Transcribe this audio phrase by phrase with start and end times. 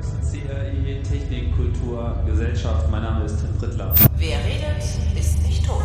[0.00, 2.90] CRI Technik, Kultur, Gesellschaft.
[2.90, 3.94] Mein Name ist Tim Prittler.
[4.16, 4.84] Wer redet,
[5.18, 5.82] ist nicht tot.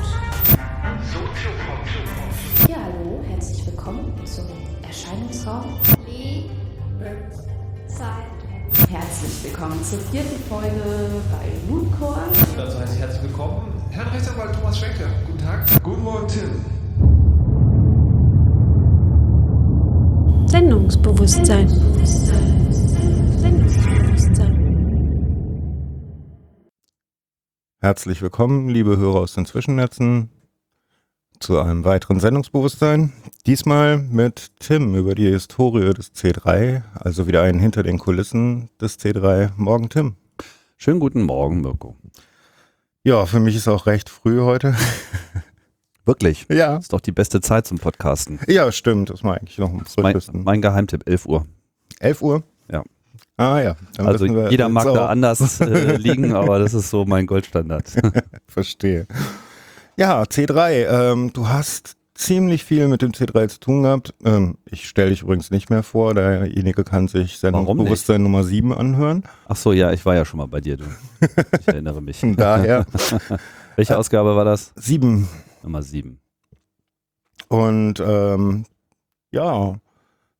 [2.69, 4.45] Ja, hallo, herzlich willkommen zum
[4.85, 5.79] Erscheinungsraum.
[7.87, 8.89] Zeit.
[8.89, 10.71] Herzlich willkommen zur vierten Folge
[11.31, 12.23] bei Mooncore.
[12.57, 15.05] Dazu heiße ich herzlich willkommen, Herrn Rechtsanwalt Thomas Schwenke.
[15.27, 15.65] Guten Tag.
[15.83, 16.65] Guten Morgen, Tim.
[20.47, 21.67] Sendungsbewusstsein.
[21.67, 22.62] Sendungsbewusstsein.
[27.83, 30.29] Herzlich willkommen, liebe Hörer aus den Zwischennetzen,
[31.39, 33.11] zu einem weiteren Sendungsbewusstsein.
[33.45, 38.99] Diesmal mit Tim über die Historie des C3, also wieder ein hinter den Kulissen des
[38.99, 39.51] C3.
[39.57, 40.15] Morgen, Tim.
[40.77, 41.97] Schönen guten Morgen, Mirko.
[43.03, 44.75] Ja, für mich ist auch recht früh heute.
[46.05, 46.45] Wirklich?
[46.49, 46.77] Ja.
[46.77, 48.39] Ist doch die beste Zeit zum Podcasten.
[48.47, 49.09] Ja, stimmt.
[49.09, 51.45] Das war eigentlich noch am Mein, mein Geheimtipp, 11 Uhr.
[51.99, 52.43] 11 Uhr?
[53.37, 53.75] Ah ja.
[53.97, 55.09] Dann Also jeder mag da auch.
[55.09, 57.91] anders äh, liegen, aber das ist so mein Goldstandard.
[58.47, 59.07] Verstehe.
[59.97, 61.11] Ja, C3.
[61.11, 64.13] Ähm, du hast ziemlich viel mit dem C3 zu tun gehabt.
[64.23, 66.13] Ähm, ich stelle dich übrigens nicht mehr vor.
[66.13, 69.23] Derjenige kann sich Sendungsbewusstsein Nummer 7 anhören.
[69.47, 70.85] Ach so, ja, ich war ja schon mal bei dir, du.
[71.59, 72.21] Ich erinnere mich.
[72.37, 72.85] Daher
[73.75, 74.71] Welche Ausgabe war das?
[74.75, 75.27] 7.
[75.63, 76.19] Nummer 7.
[77.47, 78.65] Und ähm,
[79.31, 79.75] ja,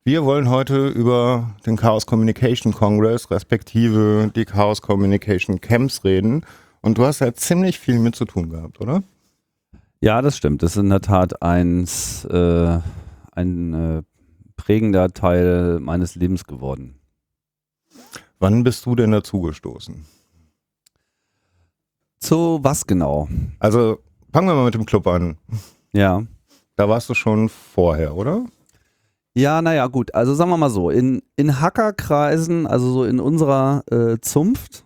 [0.04, 6.44] wir wollen heute über den Chaos Communication Congress, respektive die Chaos Communication Camps reden.
[6.82, 9.02] Und du hast ja ziemlich viel mit zu tun gehabt, oder?
[10.00, 10.62] Ja, das stimmt.
[10.62, 12.80] Das ist in der Tat eins, äh,
[13.32, 14.02] ein äh,
[14.56, 17.00] prägender Teil meines Lebens geworden.
[18.38, 20.04] Wann bist du denn dazugestoßen?
[22.18, 23.28] Zu was genau?
[23.58, 25.38] Also fangen wir mal mit dem Club an.
[25.92, 26.24] Ja.
[26.76, 28.44] Da warst du schon vorher, oder?
[29.36, 30.14] Ja, naja, gut.
[30.14, 34.84] Also sagen wir mal so, in, in Hackerkreisen, also so in unserer äh, Zunft,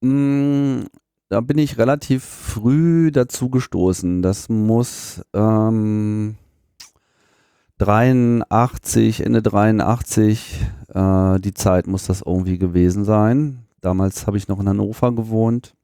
[0.00, 0.84] mh,
[1.28, 4.22] da bin ich relativ früh dazu gestoßen.
[4.22, 6.36] Das muss ähm,
[7.78, 10.60] 83, Ende 83,
[10.94, 13.66] äh, die Zeit muss das irgendwie gewesen sein.
[13.80, 15.74] Damals habe ich noch in Hannover gewohnt.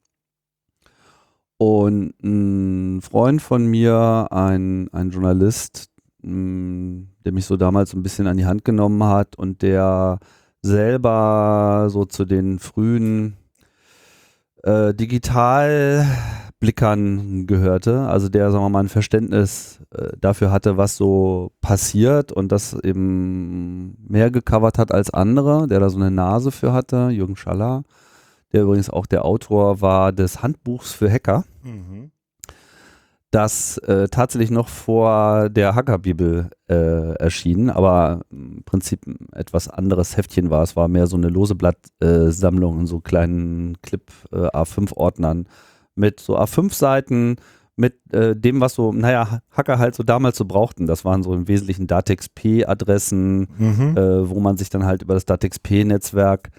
[1.59, 5.90] Und ein Freund von mir, ein, ein Journalist,
[6.23, 10.19] der mich so damals ein bisschen an die Hand genommen hat und der
[10.63, 13.37] selber so zu den frühen
[14.63, 21.53] äh, Digitalblickern gehörte, also der, sagen wir mal, ein Verständnis äh, dafür hatte, was so
[21.61, 26.75] passiert und das eben mehr gecovert hat als andere, der da so eine Nase für
[26.75, 27.85] hatte, Jürgen Schaller,
[28.53, 31.45] der übrigens auch der Autor war des Handbuchs für Hacker
[33.31, 40.17] das äh, tatsächlich noch vor der Hackerbibel äh, erschien, aber im Prinzip ein etwas anderes
[40.17, 40.63] Heftchen war.
[40.65, 44.03] Es war mehr so eine lose Blattsammlung in so kleinen Clip
[44.33, 45.47] äh, A5-Ordnern
[45.95, 47.37] mit so A5-Seiten
[47.77, 50.87] mit äh, dem, was so, naja, Hacker halt so damals so brauchten.
[50.87, 53.97] Das waren so im Wesentlichen Datex-P-Adressen, Mhm.
[53.97, 56.51] äh, wo man sich dann halt über das Datex-P-Netzwerk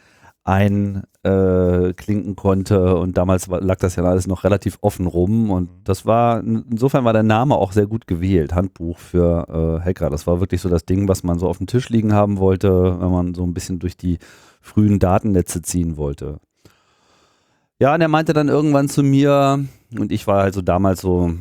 [0.43, 6.05] einklinken konnte und damals war, lag das ja alles noch relativ offen rum und das
[6.05, 10.09] war, insofern war der Name auch sehr gut gewählt, Handbuch für äh, Hacker.
[10.09, 12.99] Das war wirklich so das Ding, was man so auf dem Tisch liegen haben wollte,
[12.99, 14.17] wenn man so ein bisschen durch die
[14.61, 16.39] frühen Datennetze ziehen wollte.
[17.79, 19.63] Ja, und er meinte dann irgendwann zu mir,
[19.97, 21.33] und ich war halt so damals so,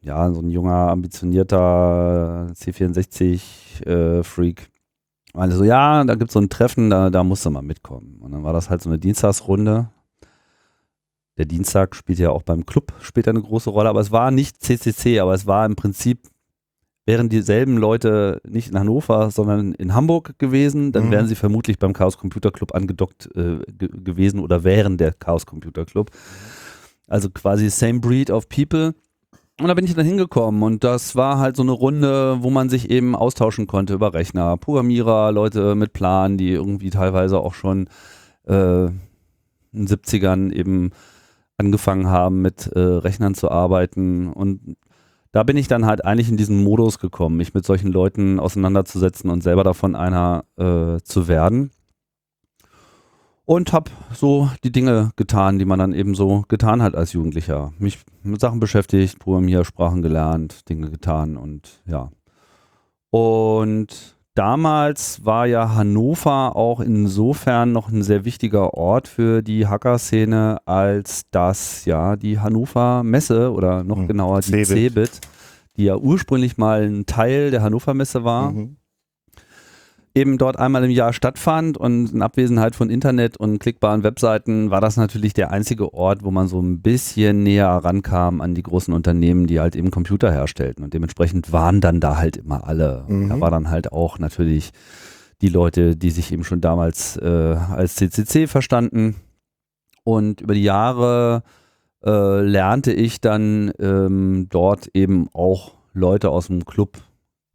[0.00, 4.71] ja, so ein junger, ambitionierter C64-Freak,
[5.32, 8.18] meinte so, ja, da gibt es so ein Treffen, da, da musst du mal mitkommen.
[8.20, 9.88] Und dann war das halt so eine Dienstagsrunde.
[11.38, 14.62] Der Dienstag spielt ja auch beim Club später eine große Rolle, aber es war nicht
[14.62, 16.28] CCC, aber es war im Prinzip,
[17.06, 21.10] wären dieselben Leute nicht in Hannover, sondern in Hamburg gewesen, dann Mhm.
[21.10, 25.46] wären sie vermutlich beim Chaos Computer Club angedockt äh, ge gewesen oder wären der Chaos
[25.46, 26.10] Computer Club.
[27.08, 28.94] Also quasi same breed of people.
[29.62, 32.68] Und da bin ich dann hingekommen und das war halt so eine Runde, wo man
[32.68, 34.56] sich eben austauschen konnte über Rechner.
[34.56, 37.86] Programmierer, Leute mit Plan, die irgendwie teilweise auch schon
[38.48, 38.98] äh, in
[39.72, 40.90] den 70ern eben
[41.58, 44.32] angefangen haben, mit äh, Rechnern zu arbeiten.
[44.32, 44.76] Und
[45.30, 49.30] da bin ich dann halt eigentlich in diesen Modus gekommen, mich mit solchen Leuten auseinanderzusetzen
[49.30, 51.70] und selber davon einer äh, zu werden.
[53.44, 57.72] Und habe so die Dinge getan, die man dann eben so getan hat als Jugendlicher.
[57.78, 62.10] Mich mit Sachen beschäftigt, Programmiersprachen gelernt, Dinge getan und ja.
[63.10, 70.58] Und damals war ja Hannover auch insofern noch ein sehr wichtiger Ort für die Hacker-Szene,
[70.64, 74.66] als dass ja die Hannover Messe oder noch Hm, genauer die Cebit.
[74.68, 75.20] Cebit,
[75.76, 78.76] die ja ursprünglich mal ein Teil der Hannover Messe war, Mhm.
[80.14, 84.80] Eben dort einmal im Jahr stattfand und in Abwesenheit von Internet und klickbaren Webseiten war
[84.80, 88.92] das natürlich der einzige Ort, wo man so ein bisschen näher rankam an die großen
[88.92, 93.04] Unternehmen, die halt eben Computer herstellten und dementsprechend waren dann da halt immer alle.
[93.08, 93.30] Mhm.
[93.30, 94.72] Da war dann halt auch natürlich
[95.40, 99.16] die Leute, die sich eben schon damals äh, als CCC verstanden
[100.04, 101.42] und über die Jahre
[102.04, 106.98] äh, lernte ich dann ähm, dort eben auch Leute aus dem Club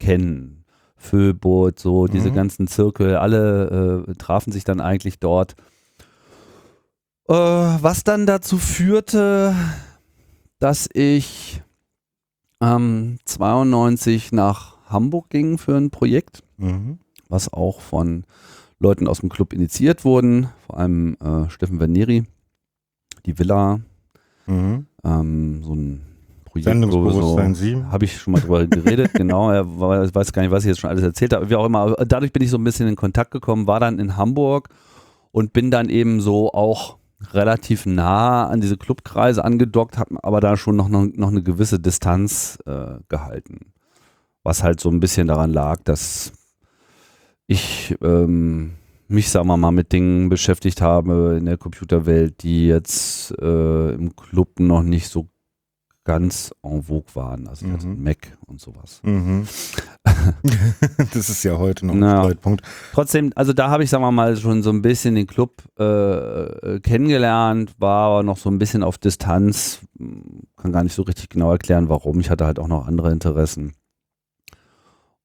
[0.00, 0.57] kennen.
[0.98, 2.34] Föbot, so diese Mhm.
[2.34, 5.54] ganzen Zirkel, alle äh, trafen sich dann eigentlich dort.
[7.28, 9.54] Äh, was dann dazu führte,
[10.58, 11.62] dass ich
[12.60, 16.98] ähm, 92 nach Hamburg ging für ein Projekt Mhm.
[17.28, 18.24] was auch von
[18.80, 22.24] Leuten aus dem Club initiiert wurden, vor allem äh, Steffen Verneri,
[23.26, 23.80] die Villa,
[24.46, 24.86] Mhm.
[25.04, 26.00] ähm, so ein
[26.62, 27.92] Projekt, Sendungsbewusstsein so, 7.
[27.92, 30.80] habe ich schon mal drüber geredet, genau, er war, weiß gar nicht, was ich jetzt
[30.80, 33.30] schon alles erzählt habe, wie auch immer, dadurch bin ich so ein bisschen in Kontakt
[33.30, 34.68] gekommen, war dann in Hamburg
[35.32, 36.98] und bin dann eben so auch
[37.32, 41.80] relativ nah an diese Clubkreise angedockt, habe aber da schon noch, noch, noch eine gewisse
[41.80, 43.72] Distanz äh, gehalten.
[44.44, 46.32] Was halt so ein bisschen daran lag, dass
[47.46, 48.74] ich ähm,
[49.08, 54.14] mich, sagen wir mal, mit Dingen beschäftigt habe in der Computerwelt, die jetzt äh, im
[54.14, 55.28] Club noch nicht so
[56.08, 57.46] ganz en vogue waren.
[57.48, 58.02] Also, also Mhm.
[58.02, 59.02] Mac und sowas.
[59.04, 59.46] Mhm.
[61.12, 62.22] das ist ja heute noch ein Na.
[62.24, 62.62] Streitpunkt.
[62.94, 65.84] Trotzdem, also da habe ich, sagen wir mal, schon so ein bisschen den Club äh,
[65.84, 69.80] äh, kennengelernt, war aber noch so ein bisschen auf Distanz,
[70.56, 72.20] kann gar nicht so richtig genau erklären, warum.
[72.20, 73.74] Ich hatte halt auch noch andere Interessen.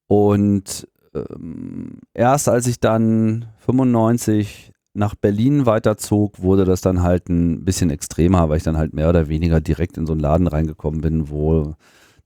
[0.06, 7.64] Und ähm, erst als ich dann 95 nach Berlin weiterzog, wurde das dann halt ein
[7.64, 11.00] bisschen extremer, weil ich dann halt mehr oder weniger direkt in so einen Laden reingekommen
[11.00, 11.74] bin, wo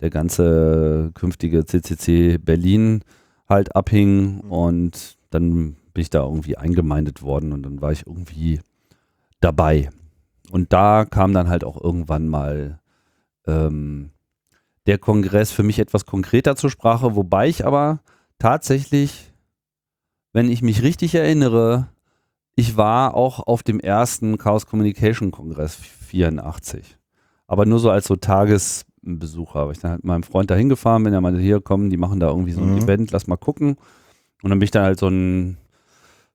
[0.01, 3.03] der ganze künftige CCC Berlin
[3.49, 8.61] halt abhing und dann bin ich da irgendwie eingemeindet worden und dann war ich irgendwie
[9.41, 9.91] dabei.
[10.51, 12.79] Und da kam dann halt auch irgendwann mal
[13.47, 14.11] ähm,
[14.87, 18.01] der Kongress für mich etwas konkreter zur Sprache, wobei ich aber
[18.39, 19.33] tatsächlich,
[20.33, 21.89] wenn ich mich richtig erinnere,
[22.59, 26.97] ich war auch auf dem ersten Chaos Communication Kongress 84.
[27.47, 29.67] Aber nur so als so Tagesbesucher.
[29.67, 31.97] Weil ich dann halt mit meinem Freund da hingefahren bin, der meinte, hier komm, die
[31.97, 32.83] machen da irgendwie so ein Mhm.
[32.83, 33.77] Event, lass mal gucken.
[34.43, 35.57] Und dann bin ich dann halt so einen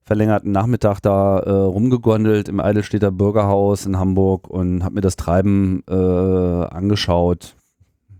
[0.02, 5.82] verlängerten Nachmittag da äh, rumgegondelt im Eidelstädter Bürgerhaus in Hamburg und habe mir das Treiben
[5.88, 7.54] äh, angeschaut.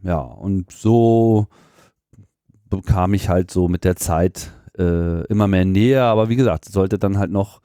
[0.03, 1.47] Ja, und so
[2.69, 6.03] bekam ich halt so mit der Zeit äh, immer mehr Nähe.
[6.03, 7.61] Aber wie gesagt, es sollte dann halt noch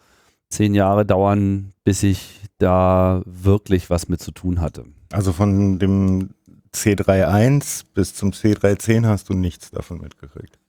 [0.50, 4.86] zehn Jahre dauern, bis ich da wirklich was mit zu tun hatte.
[5.12, 6.31] Also von dem
[6.74, 10.60] C31 bis zum C310 hast du nichts davon mitgekriegt.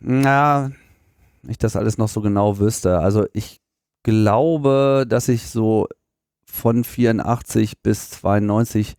[0.00, 0.70] Na,
[1.46, 3.00] ich das alles noch so genau wüsste.
[3.00, 3.60] Also ich
[4.02, 5.88] glaube, dass ich so
[6.44, 8.96] von 84 bis 92,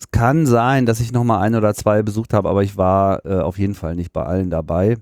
[0.00, 3.24] es kann sein, dass ich noch mal ein oder zwei besucht habe, aber ich war
[3.26, 4.96] äh, auf jeden Fall nicht bei allen dabei.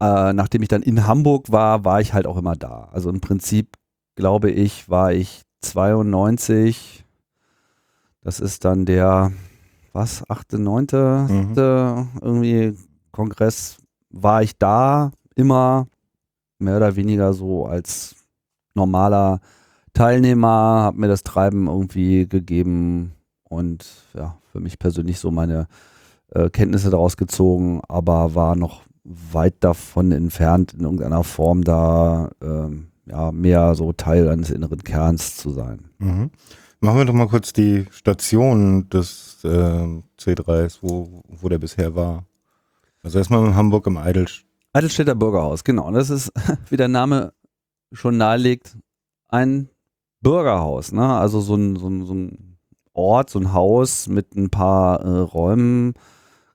[0.00, 2.88] Äh, nachdem ich dann in Hamburg war, war ich halt auch immer da.
[2.92, 3.76] Also im Prinzip,
[4.16, 7.04] glaube ich, war ich 92,
[8.22, 9.32] das ist dann der,
[9.92, 10.86] was, 8., 9.,
[11.28, 12.08] Mhm.
[12.20, 12.76] irgendwie
[13.12, 13.76] Kongress,
[14.10, 15.86] war ich da immer
[16.58, 18.14] mehr oder weniger so als
[18.74, 19.40] normaler
[19.92, 20.48] Teilnehmer,
[20.82, 23.12] habe mir das Treiben irgendwie gegeben
[23.44, 25.68] und ja, für mich persönlich so meine
[26.30, 32.88] äh, Kenntnisse daraus gezogen, aber war noch weit davon entfernt, in irgendeiner Form da ähm,
[33.06, 35.90] ja, mehr so Teil eines inneren Kerns zu sein.
[35.98, 36.30] Mhm.
[36.80, 42.24] Machen wir doch mal kurz die Station des äh, C3s, wo, wo der bisher war.
[43.02, 44.48] Also erstmal in Hamburg im Eidelstädter.
[44.72, 45.86] Eidelstädter Bürgerhaus, genau.
[45.86, 46.32] Und das ist,
[46.68, 47.32] wie der Name
[47.92, 48.76] schon nahelegt,
[49.28, 49.68] ein
[50.20, 50.92] Bürgerhaus.
[50.92, 51.06] Ne?
[51.06, 52.56] Also so ein, so, ein, so ein
[52.92, 55.94] Ort, so ein Haus mit ein paar äh, Räumen.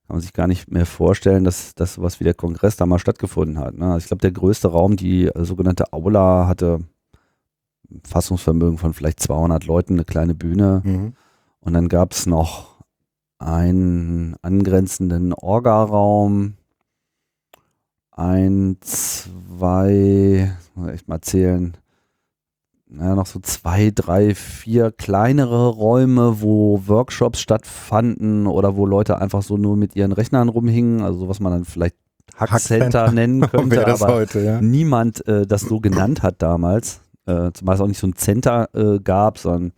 [0.10, 2.98] Kann man sich gar nicht mehr vorstellen, dass das sowas wie der Kongress da mal
[2.98, 3.76] stattgefunden hat.
[3.76, 3.86] Ne?
[3.86, 6.80] Also ich glaube, der größte Raum, die äh, sogenannte Aula, hatte
[7.92, 10.82] ein Fassungsvermögen von vielleicht 200 Leuten, eine kleine Bühne.
[10.84, 11.14] Mhm.
[11.60, 12.84] Und dann gab es noch
[13.38, 16.56] einen angrenzenden Orga-Raum,
[18.10, 21.78] ein, zwei, muss ich echt mal zählen,
[22.92, 29.44] naja, noch so zwei, drei, vier kleinere Räume, wo Workshops stattfanden oder wo Leute einfach
[29.44, 31.96] so nur mit ihren Rechnern rumhingen, also was man dann vielleicht
[32.36, 34.62] Hackcenter nennen könnte, aber heute, ja.
[34.62, 37.02] niemand äh, das so genannt hat damals.
[37.28, 39.72] Äh, zumal es auch nicht so ein Center äh, gab, sondern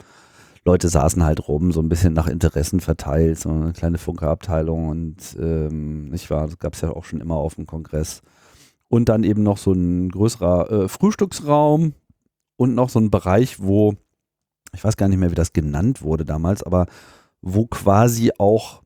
[0.63, 5.17] Leute saßen halt rum, so ein bisschen nach Interessen verteilt, so eine kleine Funkerabteilung und
[5.37, 8.21] ähm, nicht wahr, das gab es ja auch schon immer auf dem Kongress.
[8.87, 11.93] Und dann eben noch so ein größerer äh, Frühstücksraum
[12.61, 13.95] und noch so ein Bereich, wo,
[14.71, 16.85] ich weiß gar nicht mehr, wie das genannt wurde damals, aber
[17.41, 18.83] wo quasi auch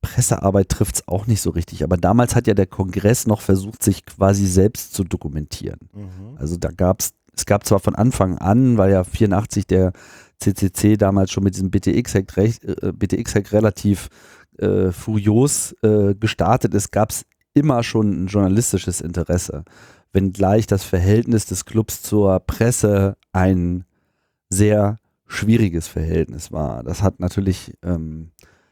[0.00, 1.82] Pressearbeit trifft es auch nicht so richtig.
[1.82, 5.90] Aber damals hat ja der Kongress noch versucht, sich quasi selbst zu dokumentieren.
[6.36, 9.92] Also da gab es, es gab zwar von Anfang an, weil ja 84 der
[10.38, 14.08] CCC damals schon mit diesem BTX-Hack äh, BTX relativ
[14.58, 19.64] äh, furios äh, gestartet ist, gab es immer schon ein journalistisches Interesse.
[20.12, 23.84] Wenngleich das Verhältnis des Clubs zur Presse ein
[24.50, 26.82] sehr schwieriges Verhältnis war.
[26.82, 28.30] Das hat natürlich ähm,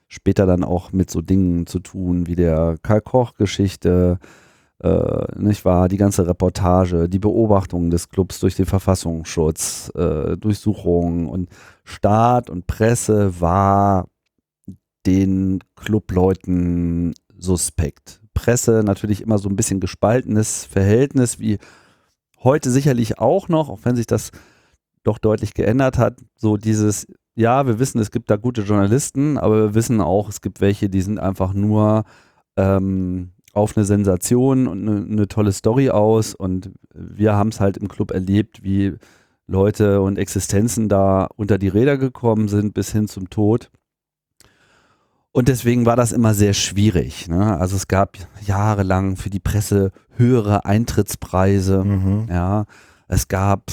[0.09, 4.19] später dann auch mit so Dingen zu tun wie der Karl Koch-Geschichte,
[4.83, 11.28] äh, nicht wahr, die ganze Reportage, die Beobachtung des Clubs durch den Verfassungsschutz, äh, Durchsuchungen
[11.28, 11.49] und
[11.85, 14.09] Staat und Presse war
[15.07, 18.21] den Clubleuten suspekt.
[18.37, 21.59] Presse natürlich immer so ein bisschen gespaltenes Verhältnis, wie
[22.45, 24.31] heute sicherlich auch noch, auch wenn sich das
[25.02, 26.19] doch deutlich geändert hat.
[26.37, 30.40] So dieses, ja, wir wissen, es gibt da gute Journalisten, aber wir wissen auch, es
[30.40, 32.05] gibt welche, die sind einfach nur
[32.57, 36.35] ähm, auf eine Sensation und eine, eine tolle Story aus.
[36.35, 38.95] Und wir haben es halt im Club erlebt, wie
[39.47, 43.71] Leute und Existenzen da unter die Räder gekommen sind bis hin zum Tod.
[45.37, 47.28] Und deswegen war das immer sehr schwierig.
[47.28, 47.59] Ne?
[47.61, 48.16] Also es gab
[48.47, 51.85] jahrelang für die Presse höhere Eintrittspreise.
[51.85, 52.26] Mhm.
[52.31, 52.64] Ja,
[53.07, 53.71] es gab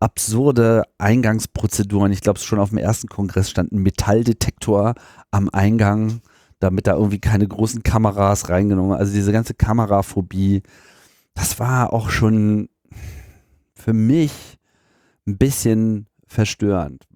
[0.00, 2.10] absurde Eingangsprozeduren.
[2.10, 4.94] Ich glaube, schon auf dem ersten Kongress stand ein Metalldetektor
[5.30, 6.22] am Eingang,
[6.58, 8.96] damit da irgendwie keine großen Kameras reingenommen.
[8.96, 10.62] Also diese ganze Kameraphobie,
[11.34, 12.70] das war auch schon
[13.74, 14.56] für mich
[15.26, 17.06] ein bisschen verstörend.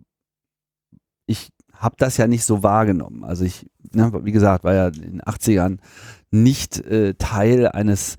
[1.25, 1.54] Ich
[1.85, 3.25] habe das ja nicht so wahrgenommen.
[3.25, 5.79] Also ich, ne, wie gesagt, war ja in den 80ern
[6.31, 8.17] nicht äh, Teil eines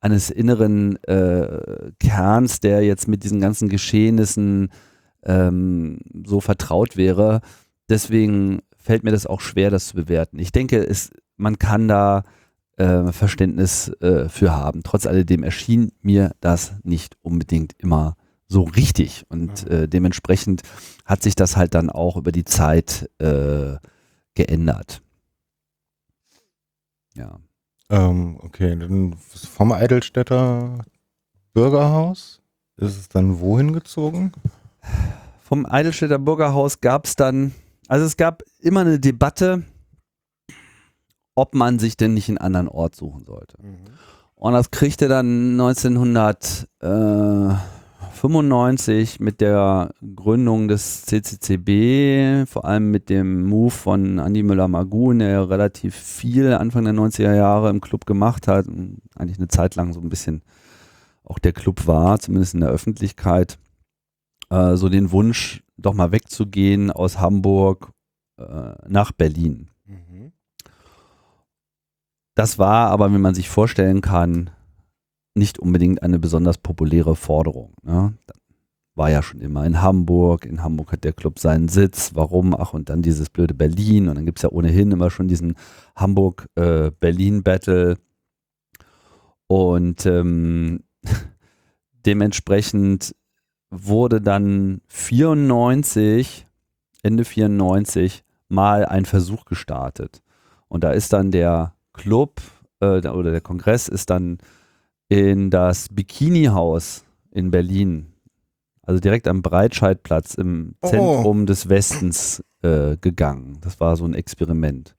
[0.00, 4.70] eines inneren äh, Kerns, der jetzt mit diesen ganzen Geschehnissen
[5.24, 7.40] ähm, so vertraut wäre.
[7.88, 10.38] Deswegen fällt mir das auch schwer, das zu bewerten.
[10.38, 12.22] Ich denke, es, man kann da
[12.76, 14.82] äh, Verständnis äh, für haben.
[14.84, 18.16] Trotz alledem erschien mir das nicht unbedingt immer
[18.48, 19.24] so richtig.
[19.28, 20.62] Und äh, dementsprechend
[21.04, 23.76] hat sich das halt dann auch über die Zeit äh,
[24.34, 25.02] geändert.
[27.14, 27.38] Ja.
[27.90, 30.84] Ähm, okay, dann vom Eidelstädter
[31.54, 32.40] Bürgerhaus
[32.76, 34.32] ist es dann wohin gezogen?
[35.40, 37.54] Vom Eidelstädter Bürgerhaus gab es dann,
[37.88, 39.64] also es gab immer eine Debatte,
[41.34, 43.56] ob man sich denn nicht einen anderen Ort suchen sollte.
[44.34, 45.56] Und das kriegte dann
[48.08, 55.28] 1995 mit der Gründung des CCCB, vor allem mit dem Move von Andy Müller-Magun, der
[55.28, 59.76] ja relativ viel Anfang der 90er Jahre im Club gemacht hat und eigentlich eine Zeit
[59.76, 60.42] lang so ein bisschen
[61.24, 63.58] auch der Club war, zumindest in der Öffentlichkeit,
[64.50, 67.92] äh, so den Wunsch, doch mal wegzugehen aus Hamburg
[68.38, 69.68] äh, nach Berlin.
[72.34, 74.50] Das war aber, wie man sich vorstellen kann,
[75.38, 77.72] nicht unbedingt eine besonders populäre Forderung.
[77.82, 78.14] Ne?
[78.94, 80.44] War ja schon immer in Hamburg.
[80.44, 82.10] In Hamburg hat der Club seinen Sitz.
[82.14, 82.54] Warum?
[82.54, 84.08] Ach, und dann dieses blöde Berlin.
[84.08, 85.54] Und dann gibt es ja ohnehin immer schon diesen
[85.96, 87.96] Hamburg-Berlin-Battle.
[89.46, 90.80] und ähm,
[92.06, 93.14] dementsprechend
[93.70, 96.46] wurde dann 94,
[97.02, 100.22] Ende 94, mal ein Versuch gestartet.
[100.68, 102.40] Und da ist dann der Club
[102.80, 104.38] äh, oder der Kongress ist dann
[105.08, 108.06] in das Bikini-Haus in Berlin,
[108.82, 110.88] also direkt am Breitscheidplatz im Oh.
[110.88, 113.58] Zentrum des Westens äh, gegangen.
[113.60, 114.96] Das war so ein Experiment.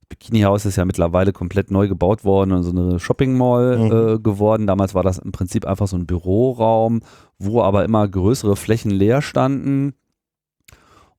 [0.00, 3.92] Das Bikini-Haus ist ja mittlerweile komplett neu gebaut worden und so eine Shopping-Mall Mhm.
[3.92, 4.66] äh, geworden.
[4.66, 7.00] Damals war das im Prinzip einfach so ein Büroraum,
[7.38, 9.94] wo aber immer größere Flächen leer standen.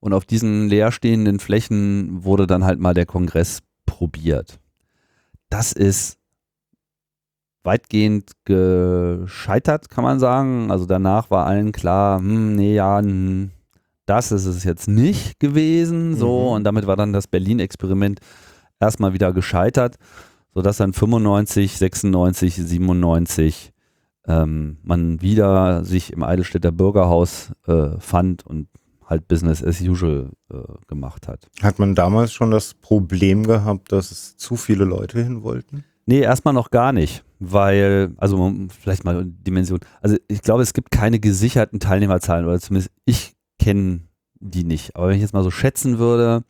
[0.00, 4.58] Und auf diesen leerstehenden Flächen wurde dann halt mal der Kongress probiert.
[5.48, 6.18] Das ist
[7.64, 10.70] weitgehend gescheitert, kann man sagen.
[10.70, 13.50] Also danach war allen klar, hm, nee, ja, hm,
[14.06, 16.16] das ist es jetzt nicht gewesen.
[16.16, 16.56] So, Mhm.
[16.56, 18.20] und damit war dann das Berlin-Experiment
[18.80, 19.96] erstmal wieder gescheitert,
[20.54, 23.72] sodass dann 95, 96, 97
[24.26, 28.68] ähm, man wieder sich im Eidelstädter Bürgerhaus äh, fand und
[29.06, 30.56] halt Business as usual äh,
[30.86, 31.46] gemacht hat.
[31.62, 35.84] Hat man damals schon das Problem gehabt, dass es zu viele Leute hin wollten?
[36.06, 39.80] Nee, erstmal noch gar nicht, weil, also vielleicht mal Dimension.
[40.02, 44.00] Also ich glaube, es gibt keine gesicherten Teilnehmerzahlen oder zumindest ich kenne
[44.40, 44.96] die nicht.
[44.96, 46.44] Aber wenn ich jetzt mal so schätzen würde,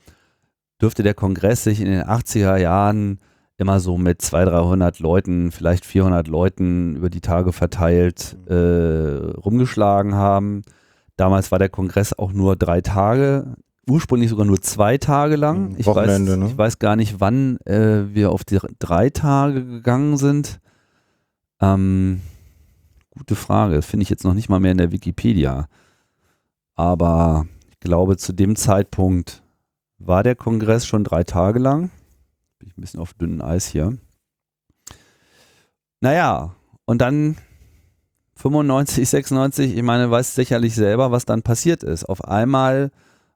[0.80, 3.20] dürfte der Kongress sich in den 80er Jahren
[3.56, 10.14] immer so mit 200, 300 Leuten, vielleicht 400 Leuten über die Tage verteilt äh, rumgeschlagen
[10.14, 10.62] haben.
[11.16, 13.54] Damals war der Kongress auch nur drei Tage,
[13.88, 15.71] ursprünglich sogar nur zwei Tage lang.
[15.71, 16.47] Mhm, Ich, Wochenende, weiß, ne?
[16.47, 20.61] ich weiß gar nicht, wann äh, wir auf die drei Tage gegangen sind.
[21.61, 22.21] Ähm,
[23.11, 25.69] gute Frage, das finde ich jetzt noch nicht mal mehr in der Wikipedia.
[26.75, 29.43] Aber ich glaube, zu dem Zeitpunkt
[29.99, 31.91] war der Kongress schon drei Tage lang.
[32.59, 33.97] Bin ich ein bisschen auf dünnem Eis hier.
[36.00, 37.37] Naja, und dann
[38.37, 42.05] 95, 96, ich meine, weiß sicherlich selber, was dann passiert ist.
[42.05, 42.91] Auf einmal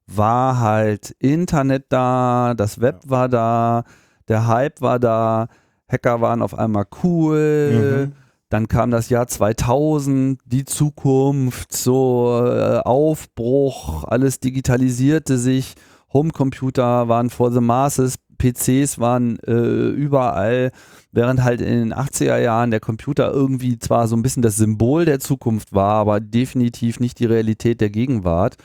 [0.08, 3.84] war halt Internet da, das Web war da,
[4.28, 5.48] der Hype war da,
[5.88, 8.08] Hacker waren auf einmal cool.
[8.08, 8.12] Mhm.
[8.50, 15.74] Dann kam das Jahr 2000, die Zukunft, so äh, Aufbruch, alles digitalisierte sich,
[16.14, 20.70] Homecomputer waren for the masses, PCs waren äh, überall,
[21.12, 25.04] während halt in den 80er Jahren der Computer irgendwie zwar so ein bisschen das Symbol
[25.04, 28.56] der Zukunft war, aber definitiv nicht die Realität der Gegenwart,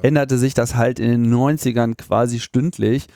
[0.00, 3.06] änderte sich das halt in den 90ern quasi stündlich.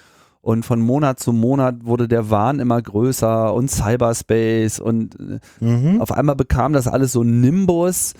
[0.42, 6.00] Und von Monat zu Monat wurde der Wahn immer größer und Cyberspace und äh, Mhm.
[6.00, 8.14] auf einmal bekam das alles so Nimbus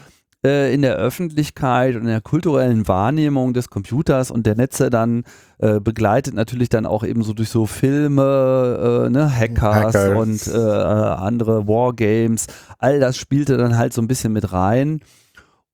[0.45, 5.23] äh, in der Öffentlichkeit und in der kulturellen Wahrnehmung des Computers und der Netze dann
[5.59, 10.17] äh, begleitet natürlich dann auch eben so durch so Filme, äh, ne, Hackers, Hackers.
[10.49, 12.47] und äh, andere Wargames.
[12.79, 14.99] All das spielte dann halt so ein bisschen mit rein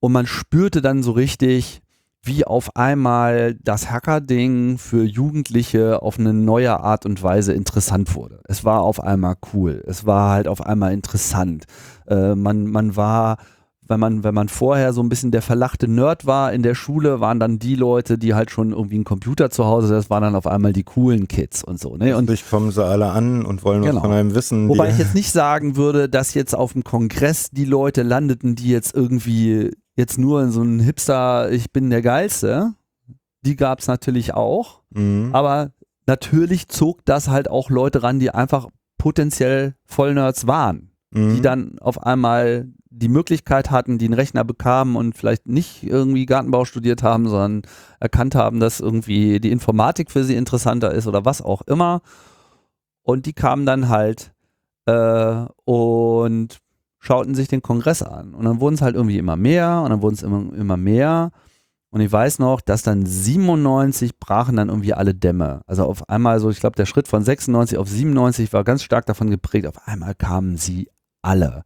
[0.01, 1.81] und man spürte dann so richtig,
[2.25, 8.41] wie auf einmal das Hacker-Ding für Jugendliche auf eine neue Art und Weise interessant wurde.
[8.47, 9.83] Es war auf einmal cool.
[9.87, 11.65] Es war halt auf einmal interessant.
[12.07, 13.39] Äh, man, man war,
[13.89, 17.19] wenn man, wenn man vorher so ein bisschen der verlachte Nerd war in der Schule,
[17.21, 20.37] waren dann die Leute, die halt schon irgendwie einen Computer zu Hause, das waren dann
[20.37, 21.97] auf einmal die coolen Kids und so.
[21.97, 22.17] Ne?
[22.17, 23.97] Und dich kommen sie alle an und wollen Genau.
[23.97, 24.69] was von einem wissen.
[24.69, 28.69] Wobei ich jetzt nicht sagen würde, dass jetzt auf dem Kongress die Leute landeten, die
[28.69, 32.75] jetzt irgendwie jetzt nur in so einem Hipster, ich bin der Geilste.
[33.45, 34.83] Die gab es natürlich auch.
[34.91, 35.31] Mhm.
[35.33, 35.73] Aber
[36.07, 40.91] natürlich zog das halt auch Leute ran, die einfach potenziell Vollnerds waren.
[41.11, 41.35] Mhm.
[41.35, 46.27] Die dann auf einmal die Möglichkeit hatten, die einen Rechner bekamen und vielleicht nicht irgendwie
[46.27, 47.63] Gartenbau studiert haben, sondern
[48.01, 52.03] erkannt haben, dass irgendwie die Informatik für sie interessanter ist oder was auch immer.
[53.03, 54.33] Und die kamen dann halt
[54.87, 56.59] äh, und
[57.03, 58.33] schauten sich den Kongress an.
[58.33, 61.33] Und dann wurden es halt irgendwie immer mehr und dann wurden es immer, immer mehr.
[61.91, 65.63] Und ich weiß noch, dass dann 97 brachen dann irgendwie alle Dämme.
[65.67, 69.05] Also auf einmal so, ich glaube, der Schritt von 96 auf 97 war ganz stark
[69.07, 69.67] davon geprägt.
[69.67, 70.89] Auf einmal kamen sie
[71.23, 71.65] alle.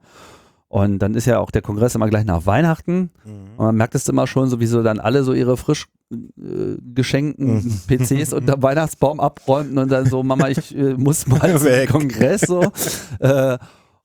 [0.69, 3.11] Und dann ist ja auch der Kongress immer gleich nach Weihnachten.
[3.59, 7.81] Und man merkt es immer schon, sowieso dann alle so ihre frisch äh, geschenkten Mhm.
[7.87, 12.01] PCs unter Weihnachtsbaum abräumten und dann so, Mama, ich äh, muss mal zum.
[12.01, 12.73] Kongress so.
[13.21, 13.59] Äh,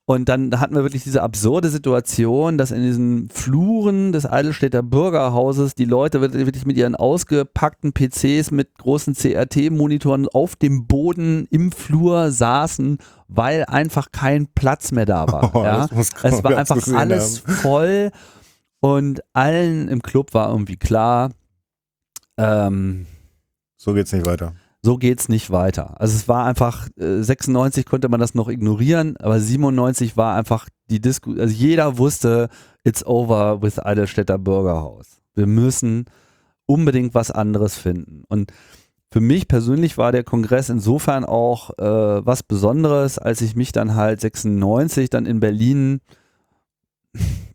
[0.04, 5.76] und dann hatten wir wirklich diese absurde Situation, dass in diesen Fluren des Eidelstädter Bürgerhauses
[5.76, 12.32] die Leute wirklich mit ihren ausgepackten PCs mit großen CRT-Monitoren auf dem Boden im Flur
[12.32, 15.42] saßen, weil einfach kein Platz mehr da war.
[15.54, 15.88] Oh, ja?
[15.94, 18.10] Es war einfach alles voll
[18.80, 21.30] und allen im Club war irgendwie klar,
[22.38, 23.06] ähm,
[23.76, 24.54] So geht's nicht weiter.
[24.82, 26.00] So geht's nicht weiter.
[26.00, 30.68] Also es war einfach, äh, 96 konnte man das noch ignorieren, aber 97 war einfach
[30.90, 32.48] die Disku, also jeder wusste,
[32.84, 35.20] it's over with Eidelstädter Bürgerhaus.
[35.34, 36.06] Wir müssen
[36.66, 38.24] unbedingt was anderes finden.
[38.28, 38.52] Und
[39.12, 43.94] für mich persönlich war der Kongress insofern auch äh, was Besonderes, als ich mich dann
[43.94, 46.00] halt 96 dann in Berlin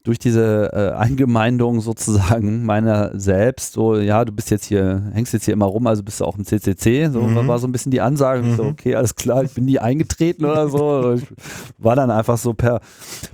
[0.03, 5.45] durch diese äh, Eingemeindung sozusagen meiner selbst, so, ja, du bist jetzt hier, hängst jetzt
[5.45, 7.47] hier immer rum, also bist du auch im CCC, so Mhm.
[7.47, 8.69] war so ein bisschen die Ansage, ich so, Mhm.
[8.69, 11.13] okay, alles klar, ich bin nie eingetreten oder so.
[11.13, 11.27] Ich
[11.77, 12.79] war dann einfach so per,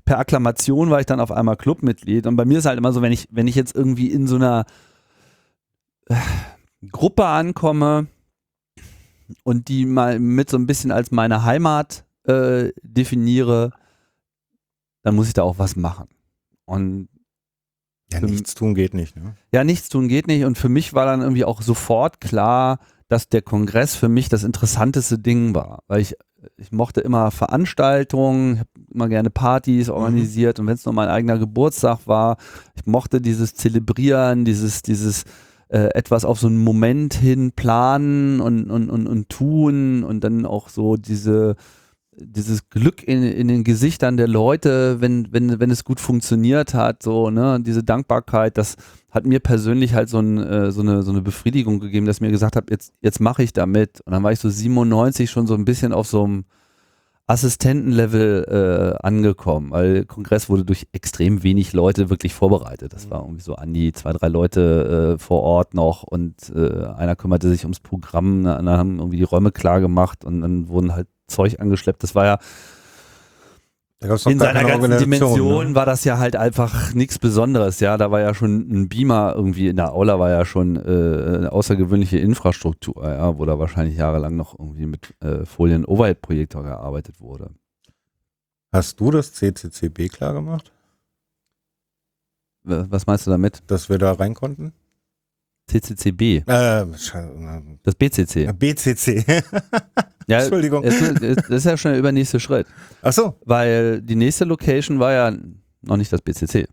[0.06, 3.02] per Akklamation war ich dann auf einmal Clubmitglied und bei mir ist halt immer so,
[3.04, 4.66] wenn ich, wenn ich jetzt irgendwie in so einer
[6.08, 6.16] äh,
[6.92, 8.08] Gruppe ankomme
[9.44, 13.72] und die mal mit so ein bisschen als meine Heimat äh, definiere,
[15.04, 16.08] dann muss ich da auch was machen.
[16.65, 17.10] Und
[18.12, 19.15] Ja, nichts tun geht nicht.
[19.15, 19.36] Ne?
[19.52, 20.45] ja, nichts tun geht nicht.
[20.45, 24.43] Und für mich war dann irgendwie auch sofort klar, dass der Kongress für mich das
[24.43, 25.84] interessanteste Ding war.
[25.88, 26.15] Weil ich,
[26.58, 31.38] ich mochte immer Veranstaltungen, habe immer gerne Partys organisiert und wenn es nur mein eigener
[31.38, 32.38] Geburtstag war,
[32.76, 35.26] ich mochte dieses Zelebrieren, dieses, dieses
[35.69, 40.45] äh, etwas auf so einen Moment hin planen und, und, und, und tun und dann
[40.45, 41.56] auch so diese
[42.17, 47.04] dieses Glück in, in den Gesichtern der Leute, wenn, wenn, wenn es gut funktioniert hat,
[47.04, 48.76] so, ne, diese Dankbarkeit, das
[49.12, 52.32] hat mir persönlich halt so, ein, äh, so, eine, so eine Befriedigung gegeben, dass mir
[52.32, 54.02] gesagt habe, jetzt, jetzt mache ich damit.
[54.02, 56.45] Und dann war ich so 97 schon so ein bisschen auf so einem
[57.26, 62.91] Assistentenlevel äh, angekommen, weil Kongress wurde durch extrem wenig Leute wirklich vorbereitet.
[62.91, 66.86] Das war irgendwie so an die zwei, drei Leute äh, vor Ort noch und äh,
[66.97, 70.93] einer kümmerte sich ums Programm, dann haben irgendwie die Räume klar gemacht und dann wurden
[70.93, 72.04] halt Zeug angeschleppt.
[72.04, 72.39] Das war ja
[74.26, 75.76] in seiner ganzen Dimension ne?
[75.76, 77.80] war das ja halt einfach nichts Besonderes.
[77.80, 80.80] Ja, da war ja schon ein Beamer irgendwie in der Aula war ja schon äh,
[80.80, 87.52] eine außergewöhnliche Infrastruktur, ja, wo da wahrscheinlich jahrelang noch irgendwie mit äh, Folien-Overhead-Projektor gearbeitet wurde.
[88.72, 90.72] Hast du das CCCB klar gemacht,
[92.63, 93.63] Was meinst du damit?
[93.67, 94.74] dass wir da rein konnten?
[95.67, 98.45] CCCB, Äh, Sche- das BCC.
[98.47, 99.26] äh, BCC.
[100.28, 100.84] Ja, Entschuldigung.
[100.86, 102.65] es es- Das ist ja schon der übernächste Schritt,
[103.02, 103.36] Ach so.
[103.45, 105.38] weil die nächste Location war ja
[105.82, 106.67] noch nicht das BCC,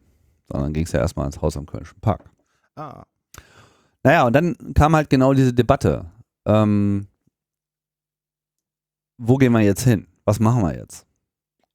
[0.48, 2.30] sondern ging es ja erstmal ins Haus am Kölnischen Park.
[2.76, 3.02] Ah.
[4.04, 6.06] Naja, und dann kam halt genau diese Debatte.
[6.46, 7.08] Ähm,
[9.18, 10.06] wo gehen wir jetzt hin?
[10.24, 11.06] Was machen wir jetzt?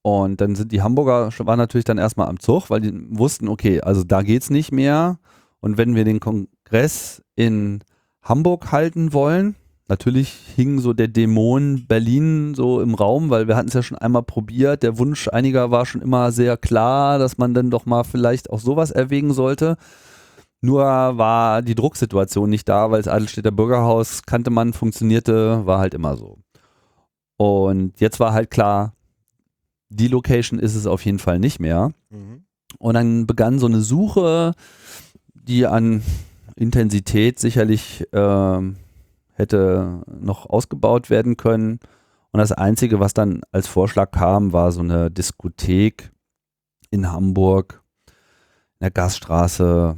[0.01, 3.81] Und dann sind die Hamburger waren natürlich dann erstmal am Zug, weil die wussten, okay,
[3.81, 5.19] also da geht's nicht mehr.
[5.59, 6.19] Und wenn wir den
[6.65, 7.83] Kongress in
[8.21, 9.55] Hamburg halten wollen,
[9.87, 13.97] natürlich hing so der Dämon Berlin so im Raum, weil wir hatten es ja schon
[13.97, 14.81] einmal probiert.
[14.81, 18.59] Der Wunsch einiger war schon immer sehr klar, dass man dann doch mal vielleicht auch
[18.59, 19.77] sowas erwägen sollte.
[20.61, 25.93] Nur war die Drucksituation nicht da, weil das Adelstädter Bürgerhaus kannte man, funktionierte, war halt
[25.93, 26.39] immer so.
[27.37, 28.93] Und jetzt war halt klar,
[29.89, 31.91] die Location ist es auf jeden Fall nicht mehr.
[32.09, 32.45] Mhm.
[32.79, 34.53] Und dann begann so eine Suche,
[35.35, 36.01] die an
[36.55, 38.77] Intensität sicherlich ähm,
[39.33, 41.79] hätte noch ausgebaut werden können.
[42.31, 46.11] Und das Einzige, was dann als Vorschlag kam, war so eine Diskothek
[46.89, 49.97] in Hamburg, in der Gaststraße.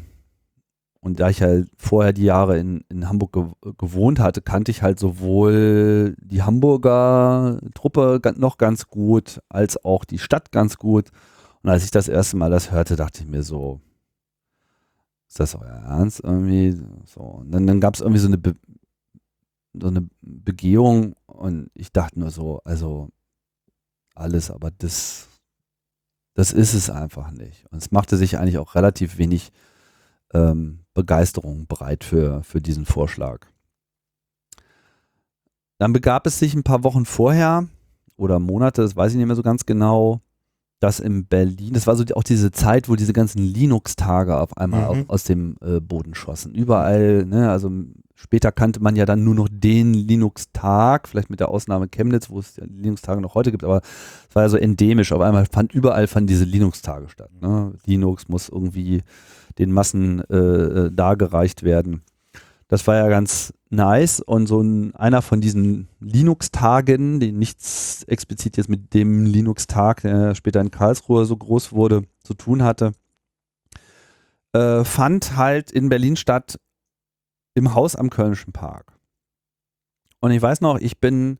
[1.00, 4.82] Und da ich halt vorher die Jahre in, in Hamburg ge gewohnt hatte, kannte ich
[4.82, 11.12] halt sowohl die Hamburger Truppe noch ganz gut, als auch die Stadt ganz gut.
[11.64, 13.80] Und als ich das erste Mal das hörte, dachte ich mir so,
[15.28, 16.80] ist das euer Ernst irgendwie?
[17.06, 17.22] So.
[17.22, 18.42] Und dann, dann gab es irgendwie so eine,
[19.74, 23.10] so eine Begehung und ich dachte nur so, also
[24.16, 25.28] alles, aber das,
[26.34, 27.66] das ist es einfach nicht.
[27.72, 29.52] Und es machte sich eigentlich auch relativ wenig
[30.34, 33.48] ähm, Begeisterung bereit für, für diesen Vorschlag.
[35.78, 37.68] Dann begab es sich ein paar Wochen vorher
[38.16, 40.22] oder Monate, das weiß ich nicht mehr so ganz genau,
[40.80, 44.56] dass in Berlin, das war so die, auch diese Zeit, wo diese ganzen Linux-Tage auf
[44.58, 44.88] einmal Mhm.
[44.88, 46.54] auf, aus dem äh, Boden schossen.
[46.54, 47.72] Überall, ne, also
[48.14, 52.40] später kannte man ja dann nur noch den Linux-Tag, vielleicht mit der Ausnahme Chemnitz, wo
[52.40, 53.82] es ja Linux-Tage noch heute gibt, aber
[54.30, 55.12] es war ja so endemisch.
[55.12, 57.30] Auf einmal fand überall fanden diese Linux-Tage statt.
[57.42, 57.74] Ne?
[57.86, 59.02] Linux muss irgendwie
[59.58, 62.02] den Massen äh, äh, dargereicht werden.
[62.68, 68.58] Das war ja ganz nice und so ein, einer von diesen Linux-Tagen, die nichts explizit
[68.58, 72.92] jetzt mit dem Linux-Tag, der später in Karlsruhe so groß wurde, zu tun hatte,
[74.54, 76.60] äh, fand halt in Berlin statt
[77.54, 78.94] im Haus am Kölnischen Park.
[80.20, 81.40] Und ich weiß noch, ich bin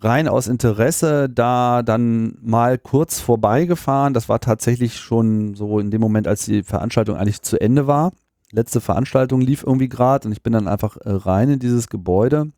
[0.00, 4.12] rein aus Interesse da dann mal kurz vorbeigefahren.
[4.12, 8.12] Das war tatsächlich schon so in dem Moment, als die Veranstaltung eigentlich zu Ende war
[8.54, 12.52] letzte Veranstaltung lief irgendwie gerade und ich bin dann einfach äh, rein in dieses Gebäude,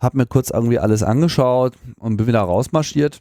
[0.00, 3.20] hab mir kurz irgendwie alles angeschaut und bin wieder rausmarschiert.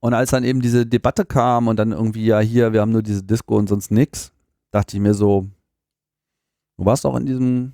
[0.00, 3.02] Und als dann eben diese Debatte kam und dann irgendwie, ja, hier, wir haben nur
[3.02, 4.32] diese Disco und sonst nix,
[4.70, 5.48] dachte ich mir so,
[6.76, 7.72] du warst doch in diesem